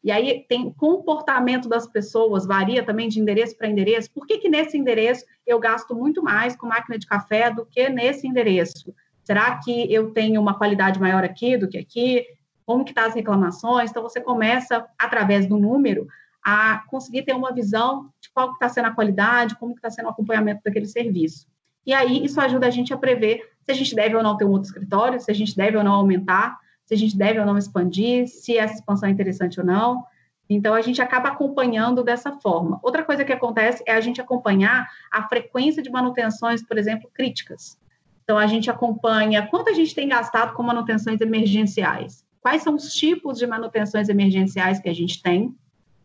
E 0.04 0.12
aí 0.12 0.46
tem 0.50 0.70
comportamento 0.72 1.70
das 1.70 1.88
pessoas, 1.88 2.46
varia 2.46 2.84
também 2.84 3.08
de 3.08 3.22
endereço 3.22 3.58
para 3.58 3.70
endereço. 3.70 4.12
Por 4.12 4.28
que, 4.28 4.38
que 4.38 4.50
nesse 4.50 4.78
endereço 4.78 5.26
eu 5.48 5.58
gasto 5.60 5.96
muito 5.96 6.22
mais 6.22 6.56
com 6.56 6.68
máquina 6.68 6.98
de 6.98 7.08
café 7.08 7.50
do 7.50 7.66
que 7.66 7.90
nesse 7.90 8.28
endereço? 8.28 8.94
Será 9.24 9.58
que 9.60 9.92
eu 9.92 10.12
tenho 10.12 10.42
uma 10.42 10.58
qualidade 10.58 11.00
maior 11.00 11.24
aqui 11.24 11.56
do 11.56 11.70
que 11.70 11.78
aqui? 11.78 12.26
Como 12.66 12.84
que 12.84 12.92
estão 12.92 13.04
tá 13.04 13.10
as 13.10 13.16
reclamações? 13.16 13.90
Então, 13.90 14.04
você 14.04 14.20
começa, 14.20 14.86
através 15.00 15.48
do 15.48 15.58
número, 15.58 16.08
a 16.44 16.84
conseguir 16.90 17.24
ter 17.24 17.34
uma 17.34 17.54
visão 17.54 18.10
de 18.20 18.30
qual 18.34 18.52
está 18.52 18.68
sendo 18.68 18.90
a 18.90 18.92
qualidade, 18.92 19.56
como 19.58 19.74
está 19.74 19.90
sendo 19.90 20.08
o 20.08 20.10
acompanhamento 20.10 20.62
daquele 20.66 20.86
serviço. 20.86 21.48
E 21.86 21.94
aí, 21.94 22.26
isso 22.26 22.40
ajuda 22.42 22.68
a 22.68 22.70
gente 22.70 22.94
a 22.94 22.98
prever 22.98 23.50
se 23.64 23.72
a 23.72 23.74
gente 23.74 23.96
deve 23.96 24.16
ou 24.16 24.24
não 24.24 24.36
ter 24.36 24.44
um 24.44 24.52
outro 24.52 24.68
escritório, 24.68 25.20
se 25.20 25.32
a 25.32 25.34
gente 25.34 25.56
deve 25.56 25.78
ou 25.78 25.84
não 25.84 25.94
aumentar, 25.94 26.58
se 26.94 26.96
a 26.96 26.98
gente 26.98 27.18
deve 27.18 27.40
ou 27.40 27.46
não 27.46 27.58
expandir, 27.58 28.28
se 28.28 28.58
essa 28.58 28.76
expansão 28.76 29.10
é 29.10 29.12
interessante 29.12 29.60
ou 29.60 29.66
não. 29.66 30.06
Então, 30.48 30.74
a 30.74 30.82
gente 30.82 31.02
acaba 31.02 31.30
acompanhando 31.30 32.04
dessa 32.04 32.34
forma. 32.34 32.80
Outra 32.84 33.04
coisa 33.04 33.26
que 33.26 33.34
acontece 33.34 33.84
é 33.88 33.94
a 33.94 34.02
gente 34.02 34.22
acompanhar 34.22 34.88
a 35.12 35.28
frequência 35.28 35.82
de 35.82 35.90
manutenções, 35.90 36.62
por 36.62 36.78
exemplo, 36.78 37.10
críticas. 37.14 37.80
Então, 38.24 38.38
a 38.38 38.46
gente 38.46 38.70
acompanha 38.70 39.48
quanto 39.48 39.70
a 39.70 39.74
gente 39.74 39.96
tem 39.96 40.08
gastado 40.08 40.54
com 40.54 40.62
manutenções 40.62 41.20
emergenciais, 41.20 42.24
quais 42.40 42.62
são 42.62 42.76
os 42.76 42.94
tipos 42.94 43.40
de 43.40 43.48
manutenções 43.48 44.08
emergenciais 44.10 44.80
que 44.80 44.90
a 44.90 44.94
gente 44.94 45.22
tem, 45.22 45.56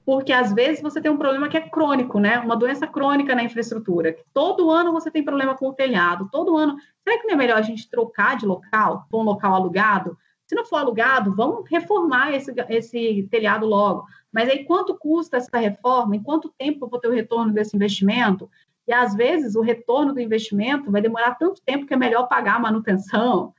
porque 0.07 0.33
às 0.33 0.55
vezes 0.55 0.81
você 0.81 1.03
tem 1.03 1.11
um 1.11 1.19
problema 1.19 1.51
que 1.51 1.57
é 1.59 1.61
crônico, 1.61 2.19
né? 2.19 2.39
Uma 2.39 2.57
doença 2.57 2.87
crônica 2.87 3.35
na 3.35 3.43
infraestrutura. 3.43 4.17
Todo 4.33 4.71
ano 4.71 4.91
você 4.91 5.11
tem 5.11 5.23
problema 5.23 5.55
com 5.55 5.69
o 5.69 5.75
telhado, 5.75 6.31
todo 6.33 6.57
ano. 6.57 6.77
Será 7.05 7.21
que 7.21 7.27
não 7.27 7.35
é 7.35 7.37
melhor 7.37 7.59
a 7.59 7.63
gente 7.63 7.91
trocar 7.91 8.39
de 8.39 8.47
local, 8.47 9.07
para 9.11 9.21
um 9.21 9.23
local 9.23 9.53
alugado? 9.53 10.17
Se 10.49 10.55
não 10.55 10.65
for 10.65 10.77
alugado, 10.77 11.35
vamos 11.35 11.69
reformar 11.69 12.33
esse, 12.33 12.53
esse 12.71 13.29
telhado 13.31 13.67
logo. 13.67 14.07
Mas 14.33 14.49
aí, 14.49 14.65
quanto 14.65 14.97
custa 14.97 15.37
essa 15.37 15.59
reforma? 15.59 16.17
Em 16.17 16.23
quanto 16.23 16.53
tempo 16.59 16.87
eu 16.87 16.89
vou 16.89 16.99
ter 16.99 17.09
o 17.09 17.15
retorno 17.15 17.53
desse 17.53 17.77
investimento? 17.77 18.51
E 18.87 18.93
às 18.93 19.15
vezes 19.15 19.55
o 19.55 19.61
retorno 19.61 20.15
do 20.15 20.21
investimento 20.21 20.91
vai 20.91 21.03
demorar 21.03 21.35
tanto 21.35 21.61
tempo 21.61 21.85
que 21.85 21.93
é 21.93 21.97
melhor 21.97 22.27
pagar 22.29 22.57
a 22.57 22.61
manutenção. 22.61 23.53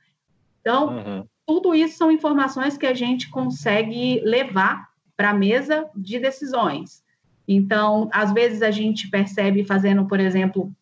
Então, 0.60 0.88
uhum. 0.88 1.24
tudo 1.46 1.72
isso 1.72 1.96
são 1.96 2.10
informações 2.10 2.76
que 2.76 2.86
a 2.86 2.94
gente 2.94 3.30
consegue 3.30 4.20
levar 4.24 4.88
para 5.16 5.30
a 5.30 5.34
mesa 5.34 5.88
de 5.94 6.18
decisões. 6.18 7.04
Então, 7.46 8.08
às 8.12 8.32
vezes 8.32 8.62
a 8.62 8.72
gente 8.72 9.08
percebe 9.08 9.62
fazendo, 9.64 10.06
por 10.06 10.18
exemplo, 10.18 10.72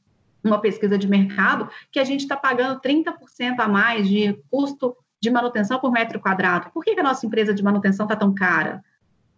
uma 0.43 0.59
pesquisa 0.59 0.97
de 0.97 1.07
mercado, 1.07 1.69
que 1.93 2.01
a 2.01 2.05
gente 2.05 2.21
está 2.21 2.37
pagando 2.37 2.81
30% 2.81 3.59
a 3.59 3.69
mais 3.69 4.09
de 4.09 4.33
custo 4.51 4.97
de 5.21 5.31
manutenção 5.31 5.79
por 5.81 5.91
metro 5.91 6.21
quadrado. 6.21 6.71
Por 6.71 6.85
que, 6.85 6.95
que 6.95 7.01
a 7.01 7.05
nossa 7.05 7.27
empresa 7.27 7.53
de 7.53 7.63
manutenção 7.63 8.07
está 8.07 8.17
tão 8.17 8.35
cara? 8.35 8.85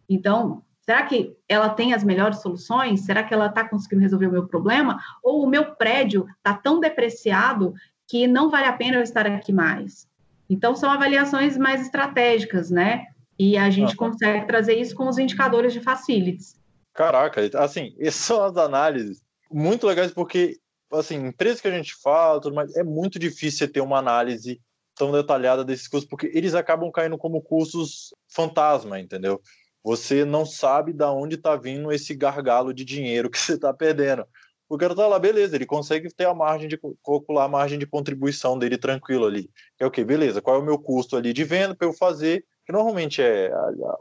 Então, 0.09 0.63
será 0.81 1.05
que 1.05 1.37
ela 1.49 1.69
tem 1.71 1.95
as 1.95 2.05
melhores 2.05 2.41
soluções? 2.41 3.03
Será 3.03 3.23
que 3.23 3.33
ela 3.33 3.47
está 3.47 3.69
conseguindo 3.69 4.03
resolver 4.03 4.27
o 4.27 4.33
meu 4.33 4.47
problema? 4.47 5.01
Ou 5.23 5.45
o 5.45 5.49
meu 5.49 5.75
prédio 5.77 6.27
está 6.39 6.55
tão 6.55 6.81
depreciado 6.81 7.75
que 8.07 8.27
não 8.27 8.51
vale 8.51 8.67
a 8.67 8.73
pena 8.73 8.97
eu 8.97 9.03
estar 9.03 9.27
aqui 9.27 9.53
mais? 9.53 10.09
Então, 10.49 10.75
são 10.75 10.91
avaliações 10.91 11.57
mais 11.57 11.81
estratégicas, 11.81 12.71
né? 12.71 13.07
E 13.39 13.57
a 13.57 13.71
gente 13.71 13.97
consegue 13.97 14.47
trazer 14.47 14.75
isso 14.75 14.95
com 14.95 15.09
os 15.09 15.17
indicadores 15.17 15.73
de 15.73 15.81
facilities. 15.81 16.61
Caraca, 16.93 17.41
assim, 17.55 17.95
essas 17.99 18.21
são 18.21 18.43
as 18.43 18.57
análises 18.57 19.23
muito 19.51 19.87
legais 19.87 20.11
porque, 20.11 20.59
assim, 20.93 21.29
empresas 21.29 21.61
que 21.61 21.69
a 21.69 21.71
gente 21.71 21.95
fala, 22.03 22.41
tudo 22.41 22.55
mais, 22.55 22.77
é 22.77 22.83
muito 22.83 23.19
difícil 23.19 23.71
ter 23.73 23.81
uma 23.81 23.99
análise 23.99 24.61
tão 25.01 25.11
detalhada 25.11 25.65
desses 25.65 25.89
custos, 25.89 26.07
porque 26.07 26.31
eles 26.35 26.55
acabam 26.55 26.91
caindo 26.93 27.17
como 27.17 27.41
custos 27.41 28.15
fantasma, 28.29 29.01
entendeu? 29.01 29.41
Você 29.83 30.27
não 30.27 30.45
sabe 30.45 30.93
da 30.93 31.11
onde 31.11 31.37
está 31.37 31.57
vindo 31.57 31.91
esse 31.91 32.15
gargalo 32.15 32.75
de 32.75 32.85
dinheiro 32.85 33.31
que 33.31 33.39
você 33.41 33.55
está 33.55 33.73
perdendo. 33.73 34.27
O 34.69 34.77
cara 34.77 34.95
tá 34.95 35.07
lá, 35.07 35.19
beleza, 35.19 35.57
ele 35.57 35.65
consegue 35.65 36.13
ter 36.15 36.27
a 36.27 36.35
margem 36.35 36.69
de 36.69 36.79
calcular 37.03 37.45
a 37.45 37.49
margem 37.49 37.79
de 37.79 37.87
contribuição 37.87 38.59
dele 38.59 38.77
tranquilo 38.77 39.25
ali. 39.25 39.51
É 39.79 39.87
o 39.87 39.91
que? 39.91 40.05
Beleza, 40.05 40.43
qual 40.43 40.57
é 40.57 40.59
o 40.59 40.65
meu 40.65 40.79
custo 40.79 41.17
ali 41.17 41.33
de 41.33 41.45
venda 41.45 41.75
para 41.75 41.89
eu 41.89 41.95
fazer? 41.95 42.45
Que 42.67 42.73
normalmente 42.73 43.23
é 43.23 43.51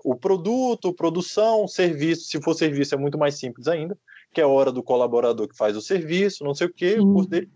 o 0.03 0.17
produto, 0.17 0.93
produção, 0.93 1.65
serviço. 1.65 2.25
Se 2.25 2.41
for 2.41 2.53
serviço, 2.53 2.93
é 2.93 2.97
muito 2.97 3.17
mais 3.17 3.39
simples 3.39 3.69
ainda, 3.69 3.97
que 4.33 4.41
é 4.41 4.43
a 4.43 4.47
hora 4.47 4.69
do 4.69 4.83
colaborador 4.83 5.47
que 5.47 5.55
faz 5.55 5.77
o 5.77 5.81
serviço, 5.81 6.43
não 6.43 6.53
sei 6.53 6.67
o 6.67 6.73
que, 6.73 6.99
o 6.99 7.13
custo 7.13 7.31
dele. 7.31 7.49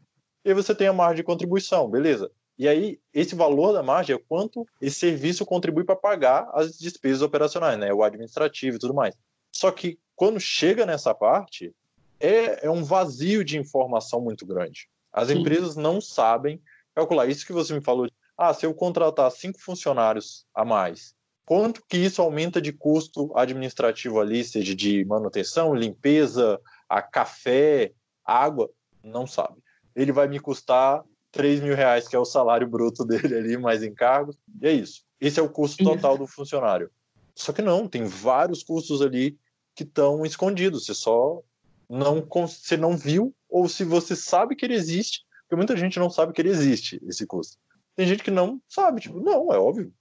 E 0.46 0.50
aí 0.50 0.56
você 0.56 0.74
tem 0.74 0.88
a 0.88 0.94
margem 0.94 1.18
de 1.18 1.24
contribuição, 1.24 1.90
beleza. 1.90 2.32
E 2.58 2.68
aí, 2.68 3.00
esse 3.14 3.36
valor 3.36 3.74
da 3.74 3.82
margem 3.82 4.16
é 4.16 4.20
quanto 4.20 4.66
esse 4.80 4.98
serviço 4.98 5.46
contribui 5.46 5.84
para 5.84 5.96
pagar 5.96 6.50
as 6.54 6.78
despesas 6.78 7.22
operacionais, 7.22 7.80
né? 7.80 7.92
O 7.94 8.04
administrativo 8.04 8.78
e 8.78 8.80
tudo 8.80 8.94
mais. 8.94 9.16
Só 9.52 9.72
que 9.72 9.98
quando 10.16 10.40
chega 10.40 10.86
nessa 10.86 11.14
parte, 11.14 11.74
é, 12.20 12.66
é 12.66 12.70
um 12.70 12.84
vazio 12.84 13.44
de 13.44 13.58
informação 13.58 14.22
muito 14.22 14.46
grande. 14.46 14.88
As 15.12 15.28
Sim. 15.28 15.40
empresas 15.40 15.76
não 15.76 16.00
sabem 16.00 16.62
calcular. 16.96 17.28
Isso 17.28 17.46
que 17.46 17.54
você 17.54 17.74
me 17.74 17.82
falou. 17.82 18.08
Ah, 18.38 18.54
se 18.54 18.66
eu 18.66 18.74
contratar 18.74 19.32
cinco 19.32 19.60
funcionários 19.60 20.46
a 20.54 20.64
mais, 20.64 21.16
quanto 21.46 21.84
que 21.88 21.98
isso 21.98 22.22
aumenta 22.22 22.62
de 22.62 22.72
custo 22.72 23.32
administrativo 23.36 24.20
ali, 24.20 24.44
seja 24.44 24.76
de 24.76 25.06
manutenção, 25.06 25.74
limpeza, 25.74 26.60
a 26.88 27.02
café, 27.02 27.92
água? 28.26 28.70
Não 29.04 29.28
sabe. 29.28 29.62
Ele 29.96 30.12
vai 30.12 30.28
me 30.28 30.40
custar 30.40 31.04
3 31.34 31.60
mil 31.60 31.76
reais, 31.76 32.08
que 32.08 32.16
é 32.16 32.20
o 32.20 32.24
salário 32.24 32.68
bruto 32.68 33.04
dele 33.06 33.36
ali, 33.36 33.58
mais 33.58 33.84
encargos, 33.84 34.38
e 34.62 34.68
é 34.68 34.72
isso. 34.72 35.04
Esse 35.20 35.40
é 35.40 35.44
o 35.44 35.50
custo 35.50 35.84
total 35.84 36.18
do 36.18 36.28
funcionário. 36.28 36.90
Só 37.36 37.52
que 37.52 37.62
não, 37.62 37.88
tem 37.88 38.06
vários 38.06 38.64
custos 38.64 39.02
ali 39.02 39.38
que 39.76 39.84
estão 39.84 40.26
escondidos. 40.26 40.86
Você 40.86 40.94
só 40.94 41.42
não, 41.90 42.22
você 42.22 42.78
não 42.78 42.96
viu, 42.96 43.36
ou 43.50 43.68
se 43.68 43.84
você 43.84 44.16
sabe 44.16 44.56
que 44.56 44.66
ele 44.66 44.76
existe, 44.76 45.26
porque 45.42 45.56
muita 45.56 45.76
gente 45.76 46.00
não 46.00 46.10
sabe 46.10 46.34
que 46.34 46.42
ele 46.42 46.50
existe, 46.50 47.02
esse 47.08 47.26
custo. 47.26 47.58
Tem 47.96 48.08
gente 48.08 48.24
que 48.24 48.32
não 48.32 48.62
sabe, 48.68 49.02
tipo, 49.02 49.20
não, 49.20 49.52
é 49.52 49.58
óbvio. 49.58 49.94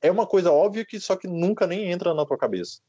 É 0.00 0.10
uma 0.10 0.26
coisa 0.26 0.52
óbvia 0.52 0.84
que 0.84 1.00
só 1.00 1.16
que 1.16 1.26
nunca 1.26 1.66
nem 1.66 1.90
entra 1.90 2.12
na 2.14 2.26
tua 2.26 2.36
cabeça. 2.36 2.80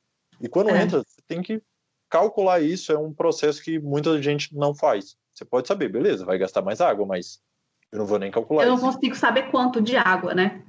E 0.41 0.49
quando 0.49 0.69
é. 0.69 0.81
entra, 0.81 0.99
você 0.99 1.21
tem 1.27 1.41
que 1.41 1.61
calcular 2.09 2.61
isso, 2.61 2.91
é 2.91 2.97
um 2.97 3.13
processo 3.13 3.61
que 3.61 3.79
muita 3.79 4.21
gente 4.21 4.53
não 4.53 4.73
faz. 4.75 5.15
Você 5.33 5.45
pode 5.45 5.67
saber, 5.67 5.89
beleza, 5.89 6.25
vai 6.25 6.37
gastar 6.37 6.61
mais 6.61 6.81
água, 6.81 7.05
mas 7.05 7.41
eu 7.95 7.99
não 7.99 8.05
vou 8.05 8.19
nem 8.19 8.29
calcular 8.29 8.63
Eu 8.63 8.71
não 8.71 8.79
consigo 8.79 9.15
saber 9.15 9.43
quanto 9.43 9.81
de 9.81 9.95
água, 9.95 10.33
né? 10.33 10.61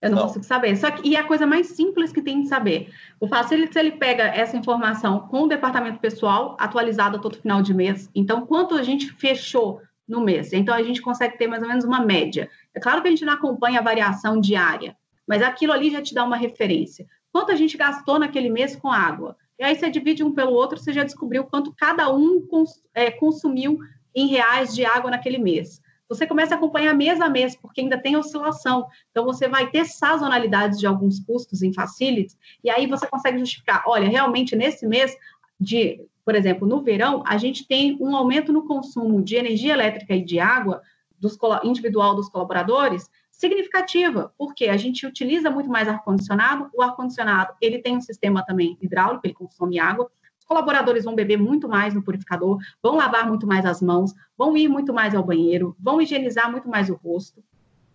Eu 0.00 0.10
não, 0.10 0.16
não, 0.16 0.26
consigo 0.26 0.44
saber. 0.44 0.76
Só 0.76 0.90
que, 0.90 1.08
e 1.08 1.16
a 1.16 1.22
coisa 1.22 1.46
mais 1.46 1.68
simples 1.68 2.12
que 2.12 2.20
tem 2.20 2.42
de 2.42 2.48
saber. 2.48 2.92
O 3.20 3.28
Facility, 3.28 3.78
ele 3.78 3.92
pega 3.92 4.24
essa 4.24 4.56
informação 4.56 5.28
com 5.28 5.42
o 5.44 5.46
departamento 5.46 6.00
pessoal, 6.00 6.56
atualizada 6.58 7.20
todo 7.20 7.38
final 7.38 7.62
de 7.62 7.72
mês. 7.72 8.10
Então, 8.12 8.44
quanto 8.44 8.74
a 8.74 8.82
gente 8.82 9.12
fechou 9.12 9.80
no 10.08 10.20
mês? 10.20 10.52
Então, 10.52 10.74
a 10.74 10.82
gente 10.82 11.00
consegue 11.00 11.38
ter 11.38 11.46
mais 11.46 11.62
ou 11.62 11.68
menos 11.68 11.84
uma 11.84 12.00
média. 12.00 12.50
É 12.74 12.80
claro 12.80 13.00
que 13.00 13.06
a 13.06 13.10
gente 13.12 13.24
não 13.24 13.34
acompanha 13.34 13.78
a 13.78 13.82
variação 13.82 14.40
diária, 14.40 14.96
mas 15.24 15.40
aquilo 15.40 15.72
ali 15.72 15.88
já 15.88 16.02
te 16.02 16.12
dá 16.12 16.24
uma 16.24 16.36
referência. 16.36 17.06
Quanto 17.30 17.52
a 17.52 17.54
gente 17.54 17.76
gastou 17.76 18.18
naquele 18.18 18.50
mês 18.50 18.74
com 18.74 18.90
água? 18.90 19.36
E 19.56 19.62
aí, 19.62 19.76
você 19.76 19.88
divide 19.88 20.24
um 20.24 20.32
pelo 20.32 20.52
outro, 20.52 20.80
você 20.80 20.92
já 20.92 21.04
descobriu 21.04 21.44
quanto 21.44 21.72
cada 21.72 22.12
um 22.12 22.44
cons, 22.44 22.82
é, 22.92 23.08
consumiu 23.08 23.78
em 24.12 24.26
reais 24.26 24.74
de 24.74 24.84
água 24.84 25.12
naquele 25.12 25.38
mês 25.38 25.80
você 26.14 26.26
começa 26.26 26.54
a 26.54 26.58
acompanhar 26.58 26.94
mês 26.94 27.20
a 27.20 27.28
mês, 27.28 27.56
porque 27.56 27.80
ainda 27.80 27.98
tem 27.98 28.16
oscilação. 28.16 28.86
Então, 29.10 29.24
você 29.24 29.48
vai 29.48 29.70
ter 29.70 29.86
sazonalidades 29.86 30.78
de 30.78 30.86
alguns 30.86 31.20
custos 31.20 31.62
em 31.62 31.72
facilities, 31.72 32.36
e 32.62 32.70
aí 32.70 32.86
você 32.86 33.06
consegue 33.06 33.38
justificar, 33.38 33.82
olha, 33.86 34.08
realmente 34.08 34.54
nesse 34.54 34.86
mês 34.86 35.16
de, 35.58 36.04
por 36.24 36.34
exemplo, 36.34 36.66
no 36.66 36.82
verão, 36.82 37.22
a 37.26 37.38
gente 37.38 37.66
tem 37.66 37.96
um 38.00 38.14
aumento 38.16 38.52
no 38.52 38.66
consumo 38.66 39.22
de 39.22 39.36
energia 39.36 39.72
elétrica 39.72 40.14
e 40.14 40.24
de 40.24 40.38
água 40.38 40.82
dos, 41.18 41.38
individual 41.62 42.14
dos 42.14 42.28
colaboradores 42.28 43.08
significativa, 43.30 44.32
porque 44.36 44.66
a 44.66 44.76
gente 44.76 45.06
utiliza 45.06 45.50
muito 45.50 45.68
mais 45.68 45.88
ar-condicionado, 45.88 46.70
o 46.74 46.82
ar-condicionado, 46.82 47.54
ele 47.60 47.78
tem 47.78 47.96
um 47.96 48.00
sistema 48.00 48.44
também 48.44 48.76
hidráulico, 48.80 49.26
ele 49.26 49.34
consome 49.34 49.80
água, 49.80 50.10
colaboradores 50.52 51.04
vão 51.04 51.14
beber 51.14 51.38
muito 51.38 51.66
mais 51.66 51.94
no 51.94 52.02
purificador, 52.02 52.58
vão 52.82 52.96
lavar 52.96 53.26
muito 53.26 53.46
mais 53.46 53.64
as 53.64 53.80
mãos, 53.80 54.12
vão 54.36 54.54
ir 54.54 54.68
muito 54.68 54.92
mais 54.92 55.14
ao 55.14 55.24
banheiro, 55.24 55.74
vão 55.80 56.00
higienizar 56.00 56.50
muito 56.50 56.68
mais 56.68 56.90
o 56.90 56.94
rosto. 56.94 57.42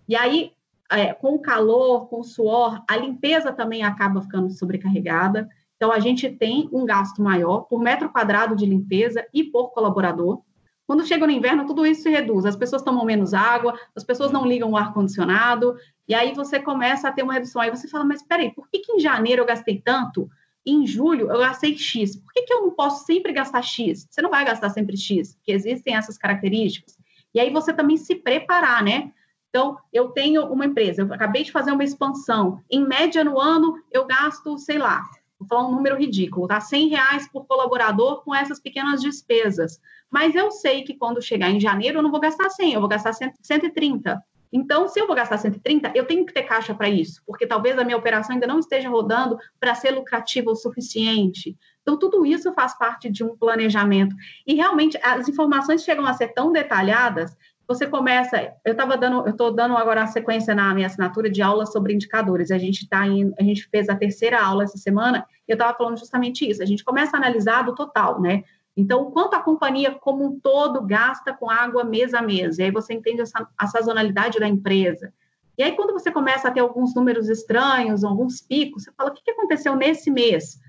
E 0.10 0.16
aí, 0.16 0.54
é, 0.92 1.14
com 1.14 1.36
o 1.36 1.40
calor, 1.40 2.08
com 2.08 2.22
o 2.22 2.24
suor, 2.24 2.82
a 2.90 2.98
limpeza 2.98 3.54
também 3.54 3.84
acaba 3.84 4.22
ficando 4.24 4.50
sobrecarregada. 4.50 5.48
Então, 5.76 5.92
a 5.92 6.00
gente 6.00 6.28
tem 6.30 6.68
um 6.74 6.84
gasto 6.84 7.22
maior 7.22 7.62
por 7.62 7.80
metro 7.80 8.10
quadrado 8.10 8.56
de 8.56 8.66
limpeza 8.66 9.24
e 9.32 9.44
por 9.44 9.70
colaborador. 9.70 10.42
Quando 10.88 11.06
chega 11.06 11.28
no 11.28 11.34
inverno, 11.34 11.68
tudo 11.68 11.86
isso 11.86 12.04
se 12.04 12.10
reduz. 12.10 12.46
As 12.46 12.56
pessoas 12.56 12.82
tomam 12.82 13.06
menos 13.06 13.36
água, 13.36 13.78
as 13.96 14.04
pessoas 14.04 14.32
não 14.32 14.48
ligam 14.48 14.72
o 14.72 14.78
ar-condicionado, 14.78 15.76
e 16.08 16.16
aí 16.16 16.34
você 16.34 16.60
começa 16.60 17.08
a 17.08 17.12
ter 17.12 17.22
uma 17.22 17.34
redução. 17.34 17.62
Aí 17.62 17.70
você 17.70 17.88
fala, 17.88 18.06
mas 18.06 18.24
peraí, 18.24 18.52
por 18.52 18.68
que, 18.68 18.80
que 18.80 18.94
em 18.94 19.00
janeiro 19.00 19.44
eu 19.44 19.46
gastei 19.46 19.80
tanto 19.80 20.28
em 20.72 20.86
julho 20.86 21.32
eu 21.32 21.40
gastei 21.40 21.78
X. 21.78 22.16
Por 22.16 22.34
que, 22.34 22.44
que 22.44 22.54
eu 22.54 22.62
não 22.62 22.72
posso 22.72 23.06
sempre 23.06 23.32
gastar 23.32 23.62
X? 23.62 24.08
Você 24.10 24.22
não 24.22 24.30
vai 24.30 24.44
gastar 24.46 24.70
sempre 24.70 24.98
X, 24.98 25.36
porque 25.36 25.52
existem 25.52 25.96
essas 25.96 26.18
características. 26.18 26.98
E 27.34 27.40
aí 27.40 27.52
você 27.52 27.74
também 27.74 27.98
se 27.98 28.16
preparar, 28.16 28.84
né? 28.84 29.12
Então, 29.50 29.78
eu 29.94 30.10
tenho 30.10 30.46
uma 30.46 30.66
empresa, 30.66 31.02
eu 31.02 31.14
acabei 31.14 31.44
de 31.44 31.52
fazer 31.52 31.72
uma 31.72 31.84
expansão. 31.84 32.62
Em 32.70 32.86
média, 32.86 33.24
no 33.24 33.40
ano, 33.40 33.82
eu 33.92 34.06
gasto, 34.06 34.58
sei 34.58 34.78
lá, 34.78 35.02
vou 35.40 35.48
falar 35.48 35.68
um 35.68 35.72
número 35.72 35.98
ridículo, 35.98 36.48
tá? 36.48 36.60
100 36.60 36.90
reais 36.90 37.32
por 37.32 37.46
colaborador 37.46 38.24
com 38.24 38.36
essas 38.36 38.60
pequenas 38.60 39.02
despesas. 39.02 39.80
Mas 40.10 40.36
eu 40.36 40.52
sei 40.52 40.84
que 40.84 40.96
quando 40.96 41.22
chegar 41.22 41.50
em 41.50 41.60
janeiro, 41.60 42.00
eu 42.00 42.04
não 42.04 42.12
vou 42.12 42.20
gastar 42.20 42.50
100, 42.50 42.74
eu 42.74 42.80
vou 42.80 42.90
gastar 42.90 43.14
130. 43.14 44.24
Então, 44.51 44.88
se 44.88 45.00
eu 45.00 45.08
vou 45.08 45.16
gastar 45.16 45.38
130, 45.38 45.92
eu 45.94 46.06
tenho 46.06 46.25
que 46.25 46.34
ter 46.34 46.44
caixa 46.44 46.74
para 46.74 46.89
isso, 46.89 47.22
porque 47.25 47.46
talvez 47.46 47.77
a 47.77 47.84
minha 47.84 47.98
operação 47.98 48.34
ainda 48.34 48.48
não 48.48 48.60
esteja 48.60 48.89
rodando 48.89 49.38
para 49.60 49.75
ser 49.75 49.92
lucrativa 49.92 50.50
o 50.51 50.56
suficiente. 50.56 51.58
Então, 51.82 51.98
tudo 51.98 52.25
isso 52.25 52.54
faz 52.54 52.77
parte 52.77 53.10
de 53.10 53.24
um 53.24 53.36
planejamento. 53.36 54.16
E 54.46 54.56
realmente 54.56 54.98
as 55.04 55.27
informações 55.27 55.84
chegam 55.84 56.06
a 56.06 56.13
ser 56.13 56.30
tão 56.30 56.51
detalhadas, 56.51 57.36
você 57.68 57.86
começa. 57.86 58.54
Eu 58.63 58.72
estava 58.72 58.96
dando, 58.96 59.25
eu 59.25 59.32
estou 59.32 59.54
dando 59.54 59.75
agora 59.75 60.04
a 60.04 60.08
sequência 60.08 60.56
na 60.56 60.74
minha 60.74 60.88
assinatura 60.88 61.30
de 61.30 61.42
aulas 61.42 61.72
sobre 61.72 61.94
indicadores. 61.94 62.50
A 62.50 62.58
gente 62.58 62.84
está 62.84 63.01
a 63.01 63.44
gente 63.44 63.68
fez 63.70 63.89
a 63.89 63.96
terceira 63.96 64.42
aula 64.42 64.63
essa 64.63 64.77
semana, 64.77 65.25
e 65.48 65.51
eu 65.51 65.56
estava 65.56 65.77
falando 65.77 65.98
justamente 65.98 66.50
isso. 66.50 66.63
A 66.63 66.66
gente 66.66 66.84
começa 66.84 67.18
a 67.18 67.20
analisar 67.20 67.63
do 67.63 67.75
total, 67.75 68.22
né? 68.22 68.44
Então, 68.78 69.10
quanto 69.10 69.34
a 69.34 69.42
companhia 69.42 69.92
como 69.92 70.24
um 70.24 70.40
todo 70.40 70.86
gasta 70.86 71.34
com 71.34 71.50
água 71.50 71.84
mês 71.84 72.14
a 72.14 72.22
mês? 72.22 72.60
E 72.60 72.64
aí 72.64 72.72
você 72.72 72.94
entende 72.94 73.22
essa, 73.22 73.48
a 73.58 73.66
sazonalidade 73.66 74.40
da 74.40 74.48
empresa. 74.48 75.12
E 75.58 75.64
aí, 75.64 75.76
quando 75.76 75.94
você 75.94 76.12
começa 76.12 76.48
a 76.48 76.52
ter 76.52 76.60
alguns 76.60 76.94
números 76.94 77.28
estranhos, 77.28 78.04
alguns 78.04 78.40
picos, 78.40 78.84
você 78.84 78.92
fala, 78.92 79.10
o 79.10 79.14
que 79.14 79.32
aconteceu 79.32 79.76
nesse 79.76 80.12
mês? 80.12 80.60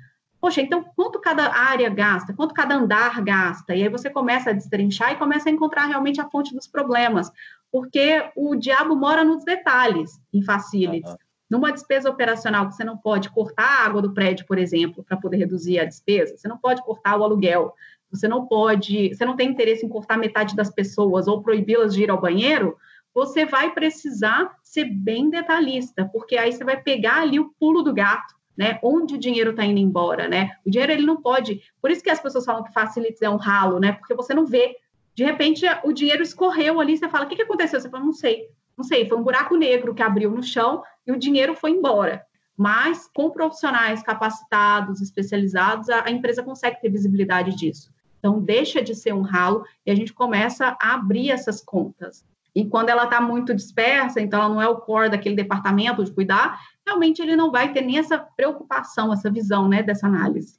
Poxa, 0.40 0.62
então 0.62 0.84
quanto 0.96 1.20
cada 1.20 1.52
área 1.52 1.90
gasta, 1.90 2.32
quanto 2.32 2.54
cada 2.54 2.76
andar 2.76 3.20
gasta? 3.22 3.74
E 3.74 3.82
aí 3.82 3.88
você 3.88 4.08
começa 4.08 4.50
a 4.50 4.52
destrinchar 4.52 5.12
e 5.12 5.16
começa 5.16 5.48
a 5.48 5.52
encontrar 5.52 5.86
realmente 5.86 6.20
a 6.20 6.30
fonte 6.30 6.54
dos 6.54 6.66
problemas, 6.66 7.30
porque 7.72 8.30
o 8.36 8.54
diabo 8.54 8.94
mora 8.94 9.24
nos 9.24 9.44
detalhes 9.44 10.20
em 10.32 10.42
facilities. 10.42 11.10
Uhum. 11.10 11.18
Numa 11.50 11.72
despesa 11.72 12.08
operacional 12.08 12.68
que 12.68 12.74
você 12.74 12.84
não 12.84 12.96
pode 12.96 13.30
cortar 13.30 13.64
a 13.64 13.86
água 13.86 14.00
do 14.00 14.12
prédio, 14.12 14.46
por 14.46 14.58
exemplo, 14.58 15.02
para 15.02 15.16
poder 15.16 15.38
reduzir 15.38 15.80
a 15.80 15.84
despesa, 15.84 16.36
você 16.36 16.46
não 16.46 16.58
pode 16.58 16.82
cortar 16.82 17.16
o 17.18 17.24
aluguel, 17.24 17.74
você 18.10 18.26
não 18.26 18.46
pode, 18.46 19.14
você 19.14 19.24
não 19.24 19.36
tem 19.36 19.50
interesse 19.50 19.84
em 19.84 19.88
cortar 19.88 20.16
metade 20.16 20.56
das 20.56 20.70
pessoas 20.70 21.28
ou 21.28 21.42
proibi-las 21.42 21.94
de 21.94 22.02
ir 22.02 22.10
ao 22.10 22.20
banheiro, 22.20 22.76
você 23.14 23.44
vai 23.44 23.72
precisar 23.72 24.56
ser 24.62 24.84
bem 24.84 25.30
detalhista, 25.30 26.08
porque 26.12 26.36
aí 26.36 26.52
você 26.52 26.64
vai 26.64 26.80
pegar 26.80 27.22
ali 27.22 27.40
o 27.40 27.52
pulo 27.58 27.82
do 27.82 27.92
gato 27.92 28.38
né? 28.58 28.80
Onde 28.82 29.14
o 29.14 29.18
dinheiro 29.18 29.50
está 29.50 29.64
indo 29.64 29.78
embora, 29.78 30.26
né? 30.26 30.56
O 30.66 30.70
dinheiro 30.70 30.90
ele 30.90 31.06
não 31.06 31.22
pode. 31.22 31.62
Por 31.80 31.92
isso 31.92 32.02
que 32.02 32.10
as 32.10 32.20
pessoas 32.20 32.44
falam 32.44 32.64
que 32.64 32.72
facilities 32.72 33.22
é 33.22 33.30
um 33.30 33.36
ralo, 33.36 33.78
né? 33.78 33.92
Porque 33.92 34.14
você 34.14 34.34
não 34.34 34.44
vê. 34.44 34.76
De 35.14 35.22
repente 35.22 35.64
o 35.84 35.92
dinheiro 35.92 36.24
escorreu 36.24 36.80
ali, 36.80 36.98
você 36.98 37.08
fala: 37.08 37.24
o 37.24 37.28
que, 37.28 37.36
que 37.36 37.42
aconteceu? 37.42 37.80
Você 37.80 37.88
fala: 37.88 38.04
não 38.04 38.12
sei, 38.12 38.48
não 38.76 38.82
sei. 38.82 39.08
Foi 39.08 39.16
um 39.16 39.22
buraco 39.22 39.56
negro 39.56 39.94
que 39.94 40.02
abriu 40.02 40.32
no 40.32 40.42
chão 40.42 40.82
e 41.06 41.12
o 41.12 41.16
dinheiro 41.16 41.54
foi 41.54 41.70
embora. 41.70 42.26
Mas 42.56 43.08
com 43.14 43.30
profissionais 43.30 44.02
capacitados, 44.02 45.00
especializados, 45.00 45.88
a, 45.88 46.06
a 46.06 46.10
empresa 46.10 46.42
consegue 46.42 46.80
ter 46.80 46.90
visibilidade 46.90 47.54
disso. 47.54 47.92
Então 48.18 48.40
deixa 48.40 48.82
de 48.82 48.94
ser 48.94 49.14
um 49.14 49.22
ralo 49.22 49.64
e 49.86 49.90
a 49.90 49.94
gente 49.94 50.12
começa 50.12 50.76
a 50.80 50.94
abrir 50.94 51.30
essas 51.30 51.60
contas. 51.60 52.24
E 52.54 52.64
quando 52.64 52.88
ela 52.88 53.04
está 53.04 53.20
muito 53.20 53.54
dispersa, 53.54 54.20
então 54.20 54.40
ela 54.40 54.48
não 54.48 54.60
é 54.60 54.68
o 54.68 54.78
core 54.78 55.10
daquele 55.10 55.36
departamento 55.36 56.04
de 56.04 56.10
cuidar, 56.10 56.58
realmente 56.84 57.22
ele 57.22 57.36
não 57.36 57.52
vai 57.52 57.72
ter 57.72 57.82
nem 57.82 57.98
essa 57.98 58.18
preocupação, 58.18 59.12
essa 59.12 59.30
visão, 59.30 59.68
né, 59.68 59.82
dessa 59.82 60.06
análise. 60.06 60.58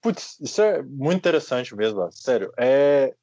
Putz, 0.00 0.38
isso 0.40 0.60
é 0.62 0.82
muito 0.82 1.18
interessante 1.18 1.74
mesmo, 1.76 2.10
sério. 2.10 2.52
É 2.56 3.14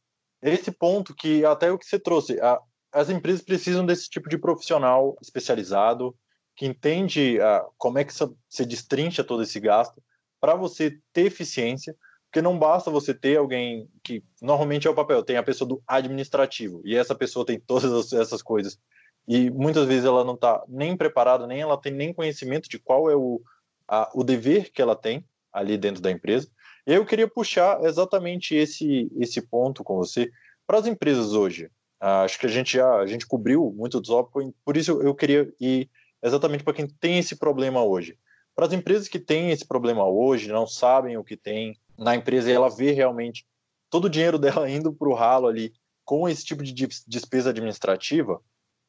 esse 0.41 0.72
ponto 0.72 1.13
que 1.13 1.44
até 1.44 1.72
o 1.72 1.77
que 1.77 1.86
você 1.86 2.00
trouxe, 2.00 2.39
a, 2.39 2.60
as 2.94 3.10
empresas 3.10 3.41
precisam 3.41 3.86
desse 3.86 4.10
tipo 4.10 4.29
de 4.29 4.38
profissional 4.38 5.17
especializado 5.22 6.15
que 6.55 6.65
entende 6.65 7.41
a, 7.41 7.65
como 7.77 8.00
é 8.00 8.03
que 8.03 8.13
você 8.13 8.65
destrincha 8.65 9.24
todo 9.24 9.44
esse 9.44 9.60
gasto 9.60 10.01
para 10.39 10.55
você 10.55 11.00
ter 11.12 11.25
eficiência, 11.25 11.96
porque 12.36 12.42
não 12.42 12.60
basta 12.60 12.92
você 12.92 13.13
ter 13.13 13.38
alguém 13.38 13.89
que 14.04 14.22
normalmente 14.42 14.86
é 14.86 14.89
o 14.89 14.94
papel, 14.94 15.24
tem 15.24 15.38
a 15.38 15.44
pessoa 15.44 15.65
do 15.65 15.82
administrativo 15.88 16.82
e 16.84 16.94
essa 16.94 17.15
pessoa 17.15 17.46
tem 17.46 17.58
todas 17.58 18.12
essas 18.12 18.42
coisas 18.42 18.77
e 19.25 19.50
muitas 19.50 19.88
vezes 19.88 20.04
ela 20.04 20.22
não 20.25 20.34
está 20.34 20.62
nem 20.68 20.98
preparada, 20.98 21.48
nem 21.48 21.62
ela 21.62 21.80
tem 21.80 21.94
nem 21.94 22.13
conhecimento 22.13 22.68
de 22.68 22.77
qual 22.77 23.10
é 23.10 23.15
o, 23.15 23.42
a, 23.88 24.12
o 24.13 24.22
dever 24.22 24.70
que 24.74 24.82
ela 24.82 24.98
tem 24.98 25.24
ali 25.54 25.77
dentro 25.77 26.01
da 26.01 26.12
empresa. 26.12 26.50
E 26.86 26.94
eu 26.94 27.06
queria 27.06 27.25
puxar 27.25 27.82
exatamente 27.86 28.54
esse, 28.54 29.10
esse 29.18 29.42
ponto 29.42 29.82
com 29.82 29.96
você 29.96 30.30
para 30.68 30.77
as 30.77 30.88
empresas 30.88 31.32
hoje. 31.32 31.70
Ah, 32.01 32.24
acho 32.24 32.38
que 32.38 32.48
a 32.48 32.50
gente 32.50 32.74
já 32.74 32.98
a 32.98 33.08
gente 33.08 33.25
cobriu 33.25 33.74
muito 33.74 34.01
do 34.01 34.08
tópicos, 34.08 34.51
por 34.65 34.75
isso 34.75 35.01
eu 35.01 35.15
queria 35.15 35.50
ir 35.58 35.89
exatamente 36.22 36.65
para 36.65 36.74
quem 36.74 36.86
tem 37.00 37.18
esse 37.18 37.38
problema 37.38 37.82
hoje. 37.82 38.20
Para 38.54 38.65
as 38.65 38.74
empresas 38.74 39.08
que 39.08 39.20
têm 39.20 39.51
esse 39.51 39.65
problema 39.65 40.06
hoje, 40.06 40.50
não 40.50 40.68
sabem 40.68 41.15
o 41.15 41.24
que 41.24 41.38
tem 41.38 41.77
na 41.98 42.16
empresa 42.16 42.50
e 42.50 42.54
ela 42.54 42.70
vê 42.70 42.92
realmente 42.92 43.46
todo 43.90 44.06
o 44.06 44.10
dinheiro 44.10 44.38
dela 44.40 44.70
indo 44.70 44.94
para 44.94 45.10
o 45.10 45.14
ralo 45.14 45.48
ali 45.48 45.74
com 46.04 46.30
esse 46.30 46.46
tipo 46.46 46.64
de 46.64 46.74
despesa 47.08 47.50
administrativa, 47.50 48.40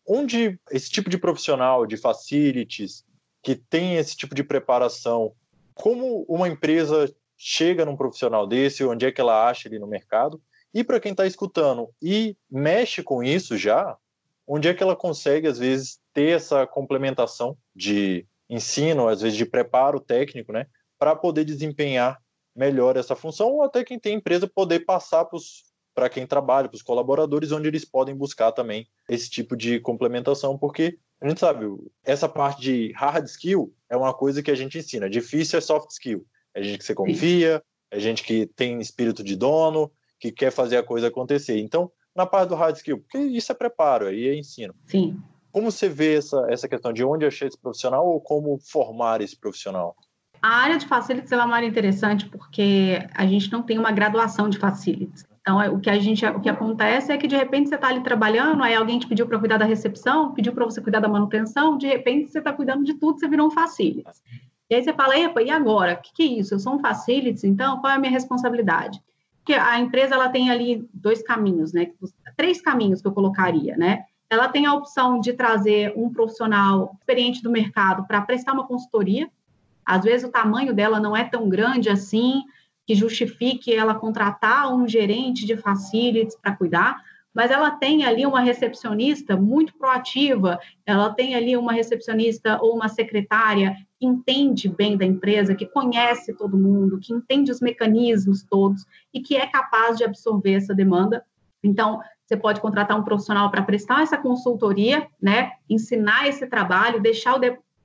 onde 0.06 0.60
esse 0.70 0.90
tipo 0.90 1.08
de 1.08 1.18
profissional 1.18 1.86
de 1.86 1.96
facilities 1.96 3.04
que 3.42 3.54
tem 3.54 3.96
esse 3.96 4.16
tipo 4.16 4.34
de 4.34 4.44
preparação, 4.44 5.32
como 5.74 6.24
uma 6.28 6.48
empresa 6.48 7.12
chega 7.38 7.84
num 7.84 7.96
profissional 7.96 8.46
desse, 8.46 8.84
onde 8.84 9.06
é 9.06 9.12
que 9.12 9.20
ela 9.20 9.48
acha 9.48 9.68
ele 9.68 9.78
no 9.78 9.86
mercado? 9.86 10.40
E 10.74 10.84
para 10.84 11.00
quem 11.00 11.12
está 11.12 11.26
escutando 11.26 11.88
e 12.02 12.36
mexe 12.50 13.02
com 13.02 13.22
isso 13.22 13.56
já, 13.56 13.96
onde 14.46 14.68
é 14.68 14.74
que 14.74 14.82
ela 14.82 14.94
consegue, 14.94 15.48
às 15.48 15.58
vezes, 15.58 15.98
ter 16.12 16.36
essa 16.36 16.66
complementação 16.66 17.56
de 17.74 18.26
ensino, 18.48 19.08
às 19.08 19.20
vezes 19.20 19.36
de 19.36 19.44
preparo 19.44 20.00
técnico, 20.00 20.52
né, 20.52 20.66
para 20.98 21.16
poder 21.16 21.44
desempenhar 21.44 22.20
melhor 22.56 22.96
essa 22.96 23.14
função, 23.14 23.52
ou 23.52 23.62
até 23.62 23.84
quem 23.84 23.98
tem 23.98 24.14
empresa 24.14 24.46
poder 24.48 24.80
passar 24.80 25.28
para 25.94 26.08
quem 26.08 26.26
trabalha, 26.26 26.68
para 26.68 26.76
os 26.76 26.82
colaboradores, 26.82 27.52
onde 27.52 27.68
eles 27.68 27.84
podem 27.84 28.14
buscar 28.14 28.52
também 28.52 28.88
esse 29.08 29.28
tipo 29.28 29.56
de 29.56 29.78
complementação, 29.80 30.56
porque 30.56 30.98
a 31.20 31.28
gente 31.28 31.40
sabe, 31.40 31.66
essa 32.04 32.28
parte 32.28 32.60
de 32.60 32.92
hard 32.92 33.26
skill 33.26 33.72
é 33.88 33.96
uma 33.96 34.12
coisa 34.12 34.42
que 34.42 34.50
a 34.50 34.54
gente 34.54 34.78
ensina, 34.78 35.08
difícil 35.08 35.58
é 35.58 35.62
soft 35.62 35.90
skill. 35.90 36.26
É 36.54 36.62
gente 36.62 36.78
que 36.78 36.84
você 36.84 36.94
confia, 36.94 37.62
é 37.90 38.00
gente 38.00 38.22
que 38.22 38.46
tem 38.46 38.80
espírito 38.80 39.22
de 39.22 39.36
dono, 39.36 39.90
que 40.18 40.32
quer 40.32 40.50
fazer 40.50 40.78
a 40.78 40.82
coisa 40.82 41.08
acontecer. 41.08 41.58
Então, 41.58 41.90
na 42.14 42.24
parte 42.24 42.48
do 42.48 42.54
hard 42.54 42.76
skill, 42.76 42.98
porque 42.98 43.18
isso 43.18 43.52
é 43.52 43.54
preparo, 43.54 44.06
aí 44.06 44.28
é 44.28 44.34
ensino. 44.34 44.74
Sim. 44.86 45.18
Como 45.52 45.70
você 45.70 45.88
vê 45.88 46.16
essa, 46.16 46.46
essa 46.48 46.68
questão 46.68 46.92
de 46.92 47.04
onde 47.04 47.24
achar 47.24 47.46
esse 47.46 47.58
profissional 47.58 48.06
ou 48.06 48.20
como 48.20 48.58
formar 48.58 49.20
esse 49.20 49.36
profissional? 49.36 49.96
A 50.46 50.58
área 50.58 50.78
de 50.78 50.86
facilities 50.86 51.32
é 51.32 51.36
uma 51.36 51.56
área 51.56 51.66
interessante 51.66 52.28
porque 52.28 53.04
a 53.12 53.26
gente 53.26 53.50
não 53.50 53.64
tem 53.64 53.80
uma 53.80 53.90
graduação 53.90 54.48
de 54.48 54.58
facilities. 54.58 55.26
Então, 55.40 55.60
é, 55.60 55.68
o 55.68 55.80
que 55.80 55.90
a 55.90 55.98
gente, 55.98 56.24
o 56.24 56.40
que 56.40 56.48
acontece 56.48 57.10
é 57.10 57.18
que 57.18 57.26
de 57.26 57.34
repente 57.34 57.68
você 57.68 57.74
está 57.74 57.88
ali 57.88 58.00
trabalhando, 58.00 58.62
aí 58.62 58.72
alguém 58.72 58.96
te 58.96 59.08
pediu 59.08 59.26
para 59.26 59.40
cuidar 59.40 59.56
da 59.56 59.64
recepção, 59.64 60.32
pediu 60.34 60.52
para 60.52 60.64
você 60.64 60.80
cuidar 60.80 61.00
da 61.00 61.08
manutenção, 61.08 61.76
de 61.76 61.88
repente 61.88 62.30
você 62.30 62.38
está 62.38 62.52
cuidando 62.52 62.84
de 62.84 62.94
tudo, 62.94 63.18
você 63.18 63.26
virou 63.26 63.48
um 63.48 63.50
facilities. 63.50 64.22
E 64.70 64.76
aí 64.76 64.84
você 64.84 64.92
fala, 64.92 65.18
epa, 65.18 65.42
e 65.42 65.50
agora? 65.50 65.94
O 65.94 65.96
que, 65.96 66.12
que, 66.14 66.22
é 66.22 66.38
isso? 66.38 66.54
Eu 66.54 66.60
sou 66.60 66.74
um 66.74 66.78
facilities, 66.78 67.42
então 67.42 67.80
qual 67.80 67.92
é 67.92 67.96
a 67.96 67.98
minha 67.98 68.12
responsabilidade? 68.12 69.02
Porque 69.38 69.54
a 69.54 69.80
empresa 69.80 70.14
ela 70.14 70.28
tem 70.28 70.48
ali 70.48 70.88
dois 70.94 71.24
caminhos, 71.24 71.72
né? 71.72 71.90
Três 72.36 72.60
caminhos 72.60 73.02
que 73.02 73.08
eu 73.08 73.12
colocaria, 73.12 73.76
né? 73.76 74.04
Ela 74.30 74.46
tem 74.46 74.64
a 74.64 74.74
opção 74.74 75.18
de 75.18 75.32
trazer 75.32 75.92
um 75.96 76.08
profissional 76.08 76.94
experiente 77.00 77.42
do 77.42 77.50
mercado 77.50 78.06
para 78.06 78.20
prestar 78.20 78.52
uma 78.52 78.64
consultoria. 78.64 79.28
Às 79.86 80.02
vezes 80.02 80.28
o 80.28 80.32
tamanho 80.32 80.74
dela 80.74 80.98
não 80.98 81.16
é 81.16 81.24
tão 81.24 81.48
grande 81.48 81.88
assim, 81.88 82.42
que 82.86 82.94
justifique 82.94 83.74
ela 83.74 83.94
contratar 83.94 84.74
um 84.74 84.86
gerente 84.86 85.46
de 85.46 85.56
facilities 85.56 86.36
para 86.36 86.56
cuidar, 86.56 87.00
mas 87.34 87.50
ela 87.50 87.70
tem 87.70 88.04
ali 88.04 88.24
uma 88.24 88.40
recepcionista 88.40 89.36
muito 89.36 89.76
proativa, 89.76 90.58
ela 90.86 91.12
tem 91.12 91.34
ali 91.34 91.54
uma 91.54 91.72
recepcionista 91.72 92.58
ou 92.62 92.74
uma 92.74 92.88
secretária 92.88 93.76
que 93.98 94.06
entende 94.06 94.70
bem 94.70 94.96
da 94.96 95.04
empresa, 95.04 95.54
que 95.54 95.66
conhece 95.66 96.32
todo 96.32 96.56
mundo, 96.56 96.98
que 96.98 97.12
entende 97.12 97.50
os 97.50 97.60
mecanismos 97.60 98.42
todos 98.42 98.86
e 99.12 99.20
que 99.20 99.36
é 99.36 99.46
capaz 99.46 99.98
de 99.98 100.04
absorver 100.04 100.54
essa 100.54 100.74
demanda. 100.74 101.22
Então, 101.62 102.00
você 102.24 102.36
pode 102.36 102.60
contratar 102.60 102.98
um 102.98 103.04
profissional 103.04 103.50
para 103.50 103.62
prestar 103.62 104.02
essa 104.02 104.16
consultoria, 104.16 105.06
né, 105.20 105.52
ensinar 105.68 106.26
esse 106.26 106.46
trabalho, 106.46 107.02
deixar 107.02 107.34
o 107.36 107.38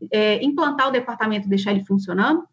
é, 0.10 0.44
implantar 0.44 0.88
o 0.88 0.92
departamento, 0.92 1.50
deixar 1.50 1.72
ele 1.72 1.86
funcionando, 1.86 2.44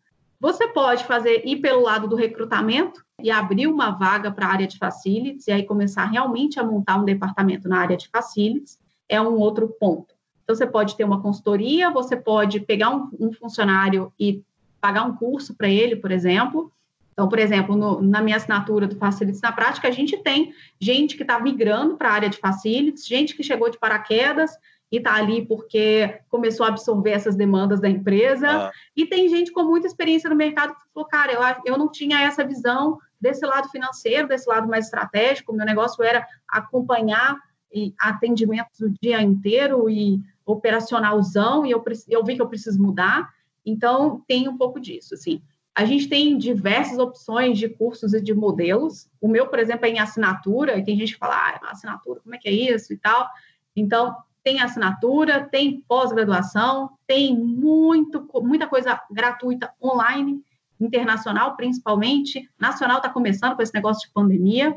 você 0.41 0.69
pode 0.69 1.05
fazer 1.05 1.43
ir 1.45 1.57
pelo 1.57 1.83
lado 1.83 2.07
do 2.07 2.15
recrutamento 2.15 3.05
e 3.21 3.31
abrir 3.31 3.67
uma 3.67 3.91
vaga 3.91 4.31
para 4.31 4.47
a 4.47 4.51
área 4.51 4.67
de 4.67 4.79
facilities 4.79 5.49
e 5.49 5.53
aí 5.53 5.65
começar 5.65 6.05
realmente 6.05 6.61
a 6.61 6.65
montar 6.65 6.97
um 6.97 7.05
departamento 7.05 7.69
na 7.69 7.81
área 7.81 7.97
de 7.97 8.09
facilities, 8.09 8.79
é 9.09 9.21
um 9.21 9.35
outro 9.35 9.69
ponto. 9.81 10.15
Então, 10.45 10.55
você 10.55 10.67
pode 10.67 10.97
ter 10.97 11.05
uma 11.05 11.21
consultoria, 11.21 11.91
você 11.91 12.17
pode 12.17 12.61
pegar 12.61 12.91
um, 12.91 13.11
um 13.19 13.33
funcionário 13.33 14.13
e 14.19 14.43
pagar 14.81 15.05
um 15.05 15.15
curso 15.15 15.55
para 15.55 15.69
ele, 15.69 15.97
por 15.97 16.11
exemplo. 16.11 16.73
Então, 17.13 17.29
por 17.29 17.39
exemplo, 17.41 17.77
no, 17.77 18.01
na 18.01 18.23
minha 18.23 18.37
assinatura 18.37 18.87
do 18.87 18.97
Facilities 18.97 19.43
na 19.43 19.51
Prática, 19.51 19.89
a 19.89 19.91
gente 19.91 20.17
tem 20.19 20.55
gente 20.81 21.17
que 21.17 21.23
está 21.23 21.41
migrando 21.41 21.97
para 21.97 22.11
a 22.11 22.13
área 22.13 22.31
de 22.31 22.39
Facilities, 22.39 23.07
gente 23.07 23.35
que 23.35 23.43
chegou 23.43 23.69
de 23.69 23.79
paraquedas, 23.79 24.53
e 24.91 24.97
está 24.99 25.15
ali 25.15 25.45
porque 25.47 26.21
começou 26.29 26.65
a 26.65 26.71
absorver 26.71 27.11
essas 27.11 27.37
demandas 27.37 27.81
da 27.81 27.89
empresa. 27.89 28.49
Ah. 28.49 28.73
E 28.97 29.07
tem 29.07 29.29
gente 29.29 29.53
com 29.53 29.63
muita 29.65 29.87
experiência 29.87 30.31
no 30.31 30.37
mercado 30.37 30.75
que 30.75 30.81
falou, 30.93 31.09
cara, 31.09 31.33
eu, 31.33 31.73
eu 31.73 31.79
não 31.79 31.91
tinha 31.91 32.21
essa 32.23 32.45
visão 32.45 32.99
desse 33.21 33.45
lado 33.45 33.69
financeiro, 33.69 34.29
desse 34.29 34.49
lado 34.49 34.69
mais 34.69 34.87
estratégico, 34.87 35.53
meu 35.53 35.67
negócio 35.67 36.03
era 36.03 36.27
acompanhar 36.49 37.37
e 37.73 37.95
atendimentos 37.99 38.81
o 38.81 38.91
dia 39.03 39.21
inteiro 39.21 39.91
e 39.91 40.21
operacionalzão, 40.47 41.67
e 41.67 41.71
eu, 41.71 41.85
eu 42.09 42.25
vi 42.25 42.37
que 42.37 42.43
eu 42.43 42.49
preciso 42.49 42.81
mudar. 42.81 43.29
Então, 43.67 44.25
tem 44.27 44.49
um 44.49 44.57
pouco 44.57 44.81
disso, 44.81 45.15
assim. 45.15 45.43
A 45.75 45.85
gente 45.85 46.09
tem 46.09 46.39
diversas 46.39 46.99
opções 46.99 47.59
de 47.59 47.69
cursos 47.69 48.15
e 48.15 48.21
de 48.21 48.35
modelos. 48.35 49.09
O 49.21 49.29
meu, 49.29 49.47
por 49.47 49.59
exemplo, 49.59 49.85
é 49.85 49.91
em 49.91 49.99
assinatura, 49.99 50.79
e 50.79 50.85
tem 50.85 50.97
gente 50.97 51.13
que 51.13 51.19
fala, 51.19 51.37
ah, 51.37 51.71
assinatura, 51.71 52.21
como 52.21 52.35
é 52.35 52.39
que 52.39 52.49
é 52.49 52.53
isso 52.53 52.93
e 52.93 52.97
tal. 52.97 53.29
Então, 53.77 54.17
tem 54.49 54.63
assinatura, 54.63 55.45
tem 55.45 55.85
pós-graduação, 55.87 56.89
tem 57.07 57.37
muito, 57.37 58.27
muita 58.37 58.67
coisa 58.67 58.99
gratuita 59.11 59.71
online, 59.83 60.43
internacional 60.81 61.55
principalmente. 61.55 62.49
Nacional 62.59 62.97
está 62.97 63.11
começando 63.11 63.55
com 63.55 63.61
esse 63.61 63.75
negócio 63.75 64.09
de 64.09 64.15
pandemia. 64.15 64.75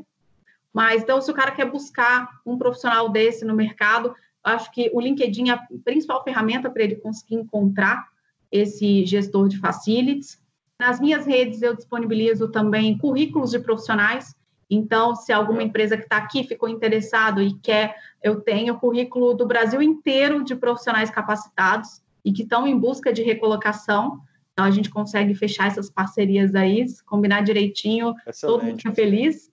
Mas, 0.73 1.03
então, 1.03 1.21
se 1.21 1.31
o 1.31 1.33
cara 1.33 1.51
quer 1.51 1.71
buscar 1.71 2.41
um 2.45 2.57
profissional 2.57 3.07
desse 3.07 3.45
no 3.45 3.55
mercado, 3.55 4.13
acho 4.43 4.69
que 4.73 4.91
o 4.93 4.99
LinkedIn 4.99 5.51
é 5.51 5.53
a 5.53 5.67
principal 5.85 6.21
ferramenta 6.21 6.69
para 6.69 6.83
ele 6.83 6.95
conseguir 6.95 7.35
encontrar 7.35 8.09
esse 8.51 9.05
gestor 9.05 9.47
de 9.47 9.57
facilities. 9.57 10.37
Nas 10.77 10.99
minhas 10.99 11.25
redes, 11.25 11.61
eu 11.61 11.73
disponibilizo 11.73 12.49
também 12.49 12.97
currículos 12.97 13.51
de 13.51 13.59
profissionais. 13.59 14.35
Então, 14.73 15.13
se 15.17 15.33
alguma 15.33 15.61
empresa 15.61 15.97
que 15.97 16.03
está 16.03 16.15
aqui 16.15 16.45
ficou 16.45 16.69
interessado 16.69 17.41
e 17.41 17.53
quer, 17.59 17.93
eu 18.23 18.39
tenho 18.39 18.79
currículo 18.79 19.33
do 19.33 19.45
Brasil 19.45 19.81
inteiro 19.81 20.45
de 20.45 20.55
profissionais 20.55 21.09
capacitados 21.09 22.01
e 22.23 22.31
que 22.31 22.43
estão 22.43 22.65
em 22.65 22.77
busca 22.77 23.11
de 23.11 23.21
recolocação. 23.21 24.21
Então, 24.53 24.63
a 24.63 24.71
gente 24.71 24.89
consegue 24.89 25.35
fechar 25.35 25.67
essas 25.67 25.89
parcerias 25.89 26.55
aí, 26.55 26.85
combinar 27.05 27.41
direitinho, 27.41 28.15
Excelente. 28.25 28.41
todo 28.41 28.65
mundo 28.65 28.77
fica 28.77 28.93
feliz. 28.93 29.50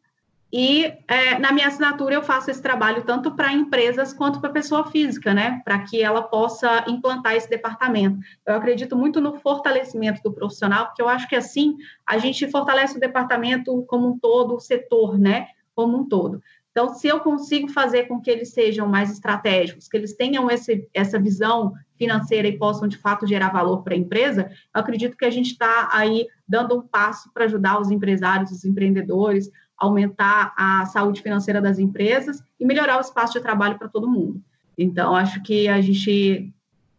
E 0.51 0.95
é, 1.07 1.39
na 1.39 1.53
minha 1.53 1.67
assinatura 1.67 2.15
eu 2.15 2.23
faço 2.23 2.51
esse 2.51 2.63
trabalho 2.63 3.05
tanto 3.05 3.33
para 3.33 3.53
empresas 3.53 4.15
quanto 4.15 4.41
para 4.41 4.49
pessoa 4.51 4.91
física, 4.91 5.35
né? 5.35 5.61
Para 5.63 5.81
que 5.81 6.03
ela 6.03 6.23
possa 6.23 6.85
implantar 6.89 7.35
esse 7.35 7.51
departamento. 7.51 8.19
Eu 8.47 8.55
acredito 8.55 8.97
muito 8.97 9.21
no 9.21 9.39
fortalecimento 9.41 10.23
do 10.23 10.33
profissional, 10.33 10.87
porque 10.87 11.03
eu 11.03 11.09
acho 11.09 11.29
que 11.29 11.37
assim 11.37 11.77
a 12.07 12.17
gente 12.17 12.51
fortalece 12.51 12.97
o 12.97 13.01
departamento 13.01 13.85
como 13.87 14.09
um 14.09 14.19
todo, 14.19 14.55
o 14.55 14.61
setor, 14.61 15.19
né? 15.19 15.49
Como 15.75 15.99
um 15.99 16.09
todo. 16.09 16.43
Então, 16.71 16.95
se 16.95 17.09
eu 17.09 17.19
consigo 17.21 17.69
fazer 17.69 18.05
com 18.05 18.21
que 18.21 18.31
eles 18.31 18.53
sejam 18.53 18.87
mais 18.87 19.11
estratégicos, 19.11 19.89
que 19.89 19.97
eles 19.97 20.15
tenham 20.15 20.49
esse, 20.49 20.89
essa 20.95 21.19
visão 21.19 21.73
financeira 21.97 22.47
e 22.47 22.57
possam, 22.57 22.87
de 22.87 22.97
fato, 22.97 23.27
gerar 23.27 23.51
valor 23.51 23.83
para 23.83 23.95
a 23.95 23.99
empresa, 23.99 24.49
eu 24.73 24.81
acredito 24.81 25.17
que 25.17 25.25
a 25.25 25.31
gente 25.31 25.51
está 25.51 25.89
aí 25.93 26.29
dando 26.47 26.79
um 26.79 26.83
passo 26.83 27.33
para 27.33 27.47
ajudar 27.47 27.81
os 27.81 27.91
empresários, 27.91 28.53
os 28.53 28.65
empreendedores, 28.65 29.51
aumentar 29.79 30.53
a 30.57 30.87
saúde 30.87 31.23
financeira 31.23 31.61
das 31.61 31.79
empresas 31.79 32.43
e 32.59 32.65
melhorar 32.65 32.99
o 32.99 33.01
espaço 33.01 33.35
de 33.35 33.41
trabalho 33.41 33.79
para 33.79 33.89
todo 33.89 34.11
mundo. 34.11 34.43
Então, 34.77 35.15
acho 35.15 35.43
que 35.43 35.69
a 35.69 35.81
gente, 35.81 36.53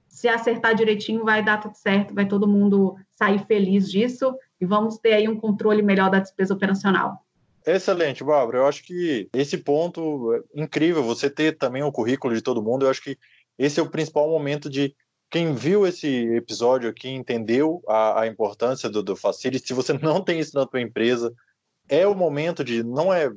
se 0.08 0.28
acertar 0.28 0.76
direitinho, 0.76 1.24
vai 1.24 1.44
dar 1.44 1.58
tudo 1.58 1.76
certo, 1.76 2.13
vai 2.13 2.26
todo 2.26 2.48
mundo 2.48 2.96
sair 3.12 3.39
feliz 3.46 3.92
disso 3.92 4.36
e 4.60 4.65
vamos 4.65 4.98
ter 4.98 5.13
aí 5.13 5.28
um 5.28 5.39
controle 5.39 5.82
melhor 5.82 6.10
da 6.10 6.20
despesa 6.20 6.54
operacional. 6.54 7.24
Excelente, 7.65 8.24
Bárbara. 8.24 8.60
Eu 8.60 8.68
acho 8.68 8.84
que 8.84 9.30
esse 9.34 9.58
ponto 9.58 10.34
é 10.34 10.62
incrível, 10.62 11.04
você 11.04 11.30
ter 11.30 11.58
também 11.58 11.84
o 11.84 11.92
currículo 11.92 12.34
de 12.34 12.42
todo 12.42 12.63
mundo, 12.63 12.86
eu 12.86 12.89
acho 12.89 13.04
que 13.04 13.18
esse 13.58 13.80
é 13.80 13.84
o 13.84 13.89
principal 13.89 14.30
momento 14.30 14.70
de 14.70 14.96
quem 15.30 15.54
viu 15.54 15.86
esse 15.86 16.08
episódio 16.36 16.89
aqui 16.89 17.10
entendeu 17.10 17.84
a, 17.88 18.22
a 18.22 18.28
importância 18.28 18.89
do, 18.89 19.04
do 19.04 19.15
Facility. 19.15 19.68
Se 19.68 19.74
você 19.74 19.94
não 20.00 20.24
tem 20.24 20.39
isso 20.39 20.56
na 20.56 20.65
tua 20.65 20.82
empresa, 20.82 21.34
é 21.89 22.08
o 22.08 22.15
momento 22.15 22.63
de 22.63 22.84
não 22.84 23.13
é 23.13 23.30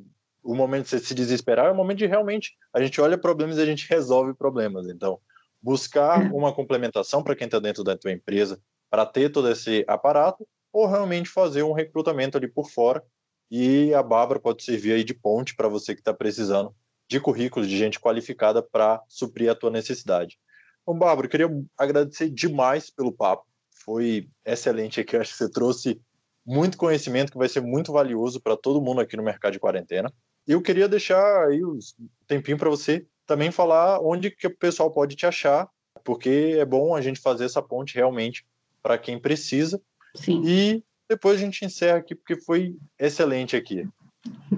o 0.43 0.55
momento 0.55 0.85
de 0.85 0.91
você 0.91 0.99
se 0.99 1.15
desesperar, 1.15 1.67
é 1.67 1.71
o 1.71 1.75
momento 1.75 1.99
de 1.99 2.07
realmente 2.07 2.53
a 2.73 2.83
gente 2.83 3.01
olha 3.01 3.17
problemas 3.17 3.59
e 3.59 3.62
a 3.62 3.67
gente 3.67 3.88
resolve 3.88 4.35
problemas. 4.35 4.88
Então, 4.88 5.19
buscar 5.61 6.27
é. 6.27 6.29
uma 6.33 6.53
complementação 6.53 7.23
para 7.23 7.35
quem 7.35 7.47
está 7.47 7.59
dentro 7.59 7.83
da 7.83 7.97
tua 7.97 8.12
empresa 8.12 8.61
para 8.91 9.07
ter 9.07 9.31
todo 9.31 9.49
esse 9.51 9.85
aparato 9.88 10.47
ou 10.73 10.87
realmente 10.87 11.29
fazer 11.29 11.62
um 11.62 11.73
recrutamento 11.73 12.37
ali 12.37 12.49
por 12.49 12.71
fora 12.71 13.03
e 13.51 13.93
a 13.95 14.03
Bárbara 14.03 14.41
pode 14.41 14.65
servir 14.65 14.93
aí 14.93 15.05
de 15.05 15.15
ponte 15.15 15.55
para 15.55 15.69
você 15.69 15.95
que 15.95 16.01
está 16.01 16.12
precisando 16.12 16.75
de 17.09 17.21
currículos 17.21 17.69
de 17.69 17.77
gente 17.77 18.01
qualificada 18.01 18.62
para 18.62 19.03
suprir 19.07 19.51
a 19.51 19.55
tua 19.55 19.71
necessidade. 19.71 20.38
Bom, 20.87 20.99
Bárbara, 20.99 21.27
eu 21.27 21.31
queria 21.31 21.65
agradecer 21.77 22.31
demais 22.31 22.91
pelo 22.91 23.12
papo. 23.12 23.45
Foi 23.85 24.29
excelente 24.45 25.01
aqui. 25.01 25.17
Acho 25.17 25.33
que 25.33 25.37
você 25.37 25.51
trouxe 25.51 26.01
muito 26.45 26.77
conhecimento 26.77 27.33
que 27.33 27.39
vai 27.39 27.49
ser 27.49 27.61
muito 27.61 27.93
valioso 27.93 28.41
para 28.41 28.57
todo 28.57 28.81
mundo 28.81 29.01
aqui 29.01 29.17
no 29.17 29.23
mercado 29.23 29.53
de 29.53 29.61
quarentena. 29.61 30.13
Eu 30.47 30.61
queria 30.61 30.89
deixar 30.89 31.47
aí 31.47 31.65
um 31.65 31.79
tempinho 32.27 32.59
para 32.59 32.71
você 32.71 33.07
também 33.27 33.51
falar 33.51 34.01
onde 34.01 34.31
que 34.31 34.47
o 34.47 34.57
pessoal 34.57 34.91
pode 34.91 35.15
te 35.15 35.25
achar, 35.25 35.69
porque 36.05 36.57
é 36.59 36.65
bom 36.65 36.95
a 36.95 37.01
gente 37.01 37.21
fazer 37.21 37.45
essa 37.45 37.63
ponte 37.63 37.95
realmente 37.95 38.45
para 38.83 38.99
quem 38.99 39.19
precisa. 39.19 39.81
Sim. 40.17 40.43
E 40.45 40.85
depois 41.09 41.37
a 41.37 41.45
gente 41.45 41.65
encerra 41.65 41.99
aqui, 41.99 42.15
porque 42.15 42.37
foi 42.41 42.75
excelente 42.99 43.57
aqui. 43.57 43.89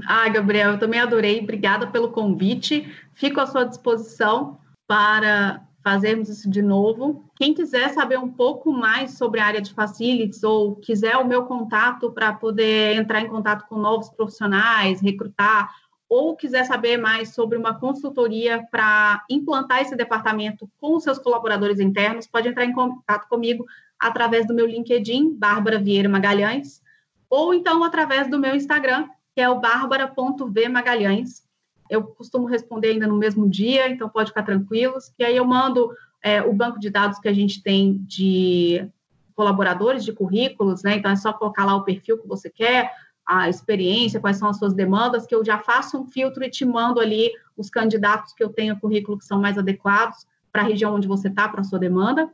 Ah, 0.06 0.28
Gabriel, 0.28 0.72
eu 0.72 0.78
também 0.78 1.00
adorei. 1.00 1.40
Obrigada 1.40 1.86
pelo 1.86 2.10
convite. 2.10 2.90
Fico 3.14 3.40
à 3.40 3.46
sua 3.46 3.64
disposição 3.64 4.58
para 4.86 5.66
fazermos 5.84 6.30
isso 6.30 6.48
de 6.48 6.62
novo. 6.62 7.30
Quem 7.36 7.52
quiser 7.52 7.90
saber 7.90 8.18
um 8.18 8.30
pouco 8.30 8.72
mais 8.72 9.18
sobre 9.18 9.38
a 9.38 9.44
área 9.44 9.60
de 9.60 9.74
facilities 9.74 10.42
ou 10.42 10.76
quiser 10.76 11.16
o 11.18 11.26
meu 11.28 11.44
contato 11.44 12.10
para 12.10 12.32
poder 12.32 12.96
entrar 12.96 13.20
em 13.20 13.28
contato 13.28 13.66
com 13.68 13.76
novos 13.76 14.08
profissionais, 14.08 15.02
recrutar, 15.02 15.70
ou 16.08 16.34
quiser 16.34 16.64
saber 16.64 16.96
mais 16.96 17.34
sobre 17.34 17.58
uma 17.58 17.78
consultoria 17.78 18.66
para 18.70 19.22
implantar 19.28 19.82
esse 19.82 19.94
departamento 19.94 20.68
com 20.80 20.98
seus 20.98 21.18
colaboradores 21.18 21.78
internos, 21.78 22.26
pode 22.26 22.48
entrar 22.48 22.64
em 22.64 22.72
contato 22.72 23.28
comigo 23.28 23.66
através 23.98 24.46
do 24.46 24.54
meu 24.54 24.66
LinkedIn, 24.66 25.34
Bárbara 25.34 25.78
Vieira 25.78 26.08
Magalhães, 26.08 26.82
ou 27.28 27.52
então 27.52 27.84
através 27.84 28.30
do 28.30 28.38
meu 28.38 28.54
Instagram, 28.54 29.06
que 29.34 29.40
é 29.40 29.48
o 29.48 29.60
bárbara.vmagalhães 29.60 31.43
eu 31.88 32.02
costumo 32.02 32.46
responder 32.46 32.88
ainda 32.88 33.06
no 33.06 33.16
mesmo 33.16 33.48
dia, 33.48 33.88
então 33.88 34.08
pode 34.08 34.30
ficar 34.30 34.42
tranquilos. 34.42 35.12
E 35.18 35.24
aí 35.24 35.36
eu 35.36 35.44
mando 35.44 35.90
é, 36.22 36.42
o 36.42 36.52
banco 36.52 36.78
de 36.78 36.90
dados 36.90 37.18
que 37.18 37.28
a 37.28 37.32
gente 37.32 37.62
tem 37.62 37.98
de 38.06 38.88
colaboradores 39.34 40.04
de 40.04 40.12
currículos, 40.12 40.82
né? 40.82 40.96
Então 40.96 41.10
é 41.10 41.16
só 41.16 41.32
colocar 41.32 41.64
lá 41.64 41.74
o 41.76 41.84
perfil 41.84 42.18
que 42.18 42.26
você 42.26 42.48
quer, 42.48 42.90
a 43.26 43.48
experiência, 43.48 44.20
quais 44.20 44.36
são 44.36 44.48
as 44.48 44.58
suas 44.58 44.74
demandas, 44.74 45.26
que 45.26 45.34
eu 45.34 45.44
já 45.44 45.58
faço 45.58 45.98
um 45.98 46.06
filtro 46.06 46.44
e 46.44 46.50
te 46.50 46.64
mando 46.64 47.00
ali 47.00 47.30
os 47.56 47.70
candidatos 47.70 48.32
que 48.32 48.42
eu 48.42 48.50
tenho 48.50 48.78
currículo 48.78 49.18
que 49.18 49.24
são 49.24 49.40
mais 49.40 49.58
adequados 49.58 50.26
para 50.52 50.62
a 50.62 50.64
região 50.64 50.94
onde 50.94 51.08
você 51.08 51.28
está, 51.28 51.48
para 51.48 51.60
a 51.60 51.64
sua 51.64 51.78
demanda. 51.78 52.30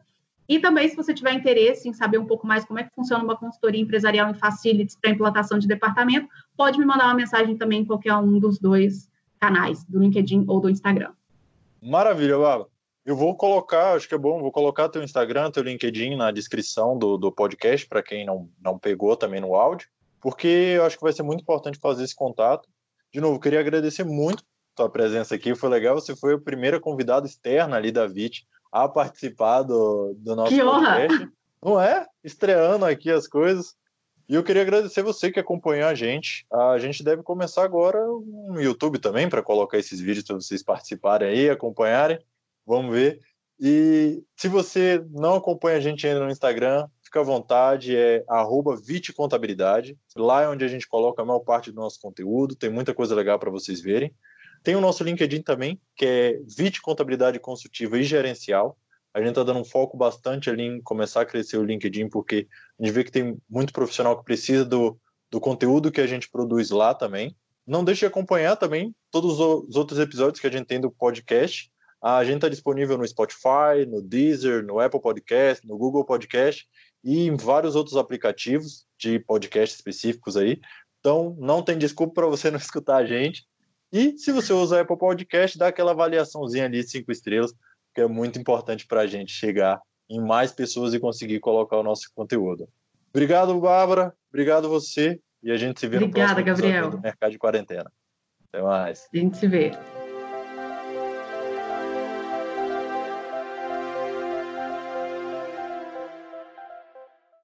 E 0.49 0.59
também, 0.59 0.89
se 0.89 0.97
você 0.97 1.15
tiver 1.15 1.33
interesse 1.33 1.89
em 1.89 1.93
saber 1.93 2.19
um 2.19 2.27
pouco 2.27 2.47
mais 2.47 2.65
como 2.65 2.79
é 2.79 2.83
que 2.83 2.95
funciona 2.95 3.23
uma 3.23 3.37
consultoria 3.37 3.81
empresarial 3.81 4.29
em 4.31 4.35
facilities 4.35 4.97
para 5.01 5.11
implantação 5.11 5.59
de 5.59 5.69
departamento, 5.69 6.29
pode 6.57 6.79
me 6.79 6.85
mandar 6.85 7.07
uma 7.07 7.15
mensagem 7.15 7.57
também 7.57 7.83
em 7.83 7.85
qualquer 7.85 8.15
um 8.17 8.39
dos 8.39 8.59
dois 8.59 9.10
canais, 9.41 9.85
do 9.85 9.99
LinkedIn 9.99 10.45
ou 10.47 10.61
do 10.61 10.69
Instagram. 10.69 11.13
Maravilha, 11.83 12.39
Bárbara. 12.39 12.69
Eu 13.05 13.17
vou 13.17 13.35
colocar, 13.35 13.95
acho 13.95 14.07
que 14.07 14.15
é 14.15 14.19
bom, 14.19 14.41
vou 14.41 14.53
colocar 14.53 14.89
teu 14.91 15.03
Instagram, 15.03 15.51
teu 15.51 15.63
LinkedIn 15.63 16.15
na 16.15 16.31
descrição 16.31 16.99
do, 16.99 17.17
do 17.17 17.33
podcast, 17.33 17.89
para 17.89 18.03
quem 18.03 18.27
não, 18.27 18.49
não 18.63 18.79
pegou 18.79 19.17
também 19.17 19.41
no 19.41 19.55
áudio, 19.55 19.89
porque 20.21 20.47
eu 20.47 20.85
acho 20.85 20.97
que 20.97 21.03
vai 21.03 21.13
ser 21.13 21.23
muito 21.23 21.41
importante 21.41 21.79
fazer 21.81 22.05
esse 22.05 22.15
contato. 22.15 22.69
De 23.13 23.21
novo, 23.21 23.41
queria 23.41 23.59
agradecer 23.59 24.05
muito 24.05 24.45
a 24.75 24.77
tua 24.77 24.91
presença 24.91 25.35
aqui, 25.35 25.55
foi 25.55 25.71
legal, 25.71 25.95
você 25.95 26.15
foi 26.15 26.35
a 26.35 26.39
primeira 26.39 26.79
convidada 26.79 27.27
externa 27.27 27.77
ali 27.77 27.91
da 27.91 28.07
VIT 28.07 28.47
a 28.71 28.87
participar 28.87 29.63
do, 29.63 30.15
do 30.19 30.37
nosso 30.37 30.55
que 30.55 30.63
podcast. 30.63 31.17
Honra. 31.17 31.33
Não 31.65 31.81
é? 31.81 32.07
Estreando 32.23 32.85
aqui 32.85 33.11
as 33.11 33.27
coisas. 33.27 33.75
E 34.31 34.35
eu 34.37 34.45
queria 34.45 34.63
agradecer 34.63 35.03
você 35.03 35.33
que 35.33 35.41
acompanhou 35.41 35.89
a 35.89 35.95
gente. 35.95 36.47
A 36.53 36.79
gente 36.79 37.03
deve 37.03 37.21
começar 37.21 37.65
agora 37.65 37.99
no 37.99 38.61
YouTube 38.61 39.01
também 39.01 39.29
para 39.29 39.43
colocar 39.43 39.77
esses 39.77 39.99
vídeos 39.99 40.25
para 40.25 40.37
vocês 40.37 40.63
participarem 40.63 41.29
aí, 41.29 41.51
acompanharem. 41.51 42.17
Vamos 42.65 42.95
ver. 42.95 43.19
E 43.59 44.23
se 44.37 44.47
você 44.47 45.05
não 45.11 45.35
acompanha 45.35 45.79
a 45.79 45.81
gente 45.81 46.07
ainda 46.07 46.25
no 46.25 46.31
Instagram, 46.31 46.87
fica 47.03 47.19
à 47.19 47.25
vontade, 47.25 47.97
é 47.97 48.25
@vitecontabilidade. 48.85 49.99
Lá 50.15 50.43
é 50.43 50.49
onde 50.49 50.65
a 50.65 50.69
gente 50.69 50.87
coloca 50.87 51.21
a 51.21 51.25
maior 51.25 51.41
parte 51.41 51.73
do 51.73 51.81
nosso 51.81 52.01
conteúdo, 52.01 52.55
tem 52.55 52.71
muita 52.71 52.95
coisa 52.95 53.17
legal 53.17 53.37
para 53.37 53.51
vocês 53.51 53.81
verem. 53.81 54.15
Tem 54.63 54.77
o 54.77 54.81
nosso 54.81 55.03
LinkedIn 55.03 55.43
também, 55.43 55.81
que 55.97 56.07
é 56.07 56.41
Vite 56.57 56.81
Contabilidade 56.81 57.41
Consultiva 57.41 57.99
e 57.99 58.05
Gerencial. 58.05 58.79
A 59.13 59.19
gente 59.19 59.31
está 59.31 59.43
dando 59.43 59.61
um 59.61 59.65
foco 59.65 59.97
bastante 59.97 60.49
ali 60.49 60.63
em 60.63 60.81
começar 60.81 61.23
a 61.23 61.27
crescer 61.27 61.57
o 61.57 61.65
LinkedIn, 61.65 62.09
porque 62.09 62.47
a 62.79 62.85
gente 62.85 62.95
vê 62.95 63.03
que 63.03 63.11
tem 63.11 63.37
muito 63.49 63.73
profissional 63.73 64.17
que 64.17 64.25
precisa 64.25 64.65
do, 64.65 64.99
do 65.31 65.41
conteúdo 65.41 65.91
que 65.91 66.01
a 66.01 66.07
gente 66.07 66.31
produz 66.31 66.71
lá 66.71 66.95
também. 66.95 67.35
Não 67.67 67.85
deixe 67.85 68.01
de 68.01 68.07
acompanhar 68.07 68.57
também 68.57 68.95
todos 69.11 69.39
os 69.41 69.77
outros 69.77 69.99
episódios 69.99 70.41
que 70.41 70.47
a 70.47 70.51
gente 70.51 70.67
tem 70.67 70.81
do 70.81 70.91
podcast. 70.91 71.71
A 72.03 72.25
gente 72.25 72.37
está 72.37 72.49
disponível 72.49 72.97
no 72.97 73.07
Spotify, 73.07 73.85
no 73.87 74.01
Deezer, 74.01 74.65
no 74.65 74.81
Apple 74.81 75.01
Podcast, 75.01 75.67
no 75.67 75.77
Google 75.77 76.05
Podcast 76.05 76.67
e 77.03 77.27
em 77.27 77.37
vários 77.37 77.75
outros 77.75 77.97
aplicativos 77.97 78.87
de 78.99 79.19
podcast 79.19 79.77
específicos 79.77 80.37
aí. 80.37 80.61
Então, 81.01 81.37
não 81.39 81.63
tem 81.63 81.77
desculpa 81.77 82.15
para 82.15 82.27
você 82.27 82.49
não 82.51 82.59
escutar 82.59 82.97
a 82.97 83.07
gente. 83.07 83.45
E 83.93 84.17
se 84.17 84.31
você 84.31 84.53
usa 84.53 84.77
o 84.77 84.81
Apple 84.81 84.97
Podcast, 84.97 85.59
dá 85.59 85.67
aquela 85.67 85.91
avaliaçãozinha 85.91 86.67
ali 86.67 86.83
de 86.83 86.91
cinco 86.91 87.11
estrelas 87.11 87.53
que 87.95 88.01
é 88.01 88.07
muito 88.07 88.39
importante 88.39 88.87
para 88.87 89.03
a 89.03 89.07
gente 89.07 89.33
chegar 89.33 89.81
em 90.09 90.21
mais 90.21 90.53
pessoas 90.53 90.93
e 90.95 91.01
conseguir 91.01 91.41
colocar 91.41 91.77
o 91.77 91.83
nosso 91.83 92.11
conteúdo. 92.15 92.69
Obrigado, 93.11 93.59
Bárbara. 93.61 94.15
Obrigado 94.33 94.69
você. 94.69 95.21
E 95.43 95.51
a 95.51 95.57
gente 95.57 95.81
se 95.81 95.89
vê 95.89 95.97
Obrigada, 95.97 96.41
no 96.41 96.45
próximo 96.45 96.69
Gabriel. 96.69 96.91
do 96.91 97.01
Mercado 97.01 97.31
de 97.33 97.39
Quarentena. 97.39 97.91
Até 98.49 98.63
mais. 98.63 99.09
A 99.13 99.17
gente 99.17 99.37
se 99.37 99.47
vê. 99.47 99.71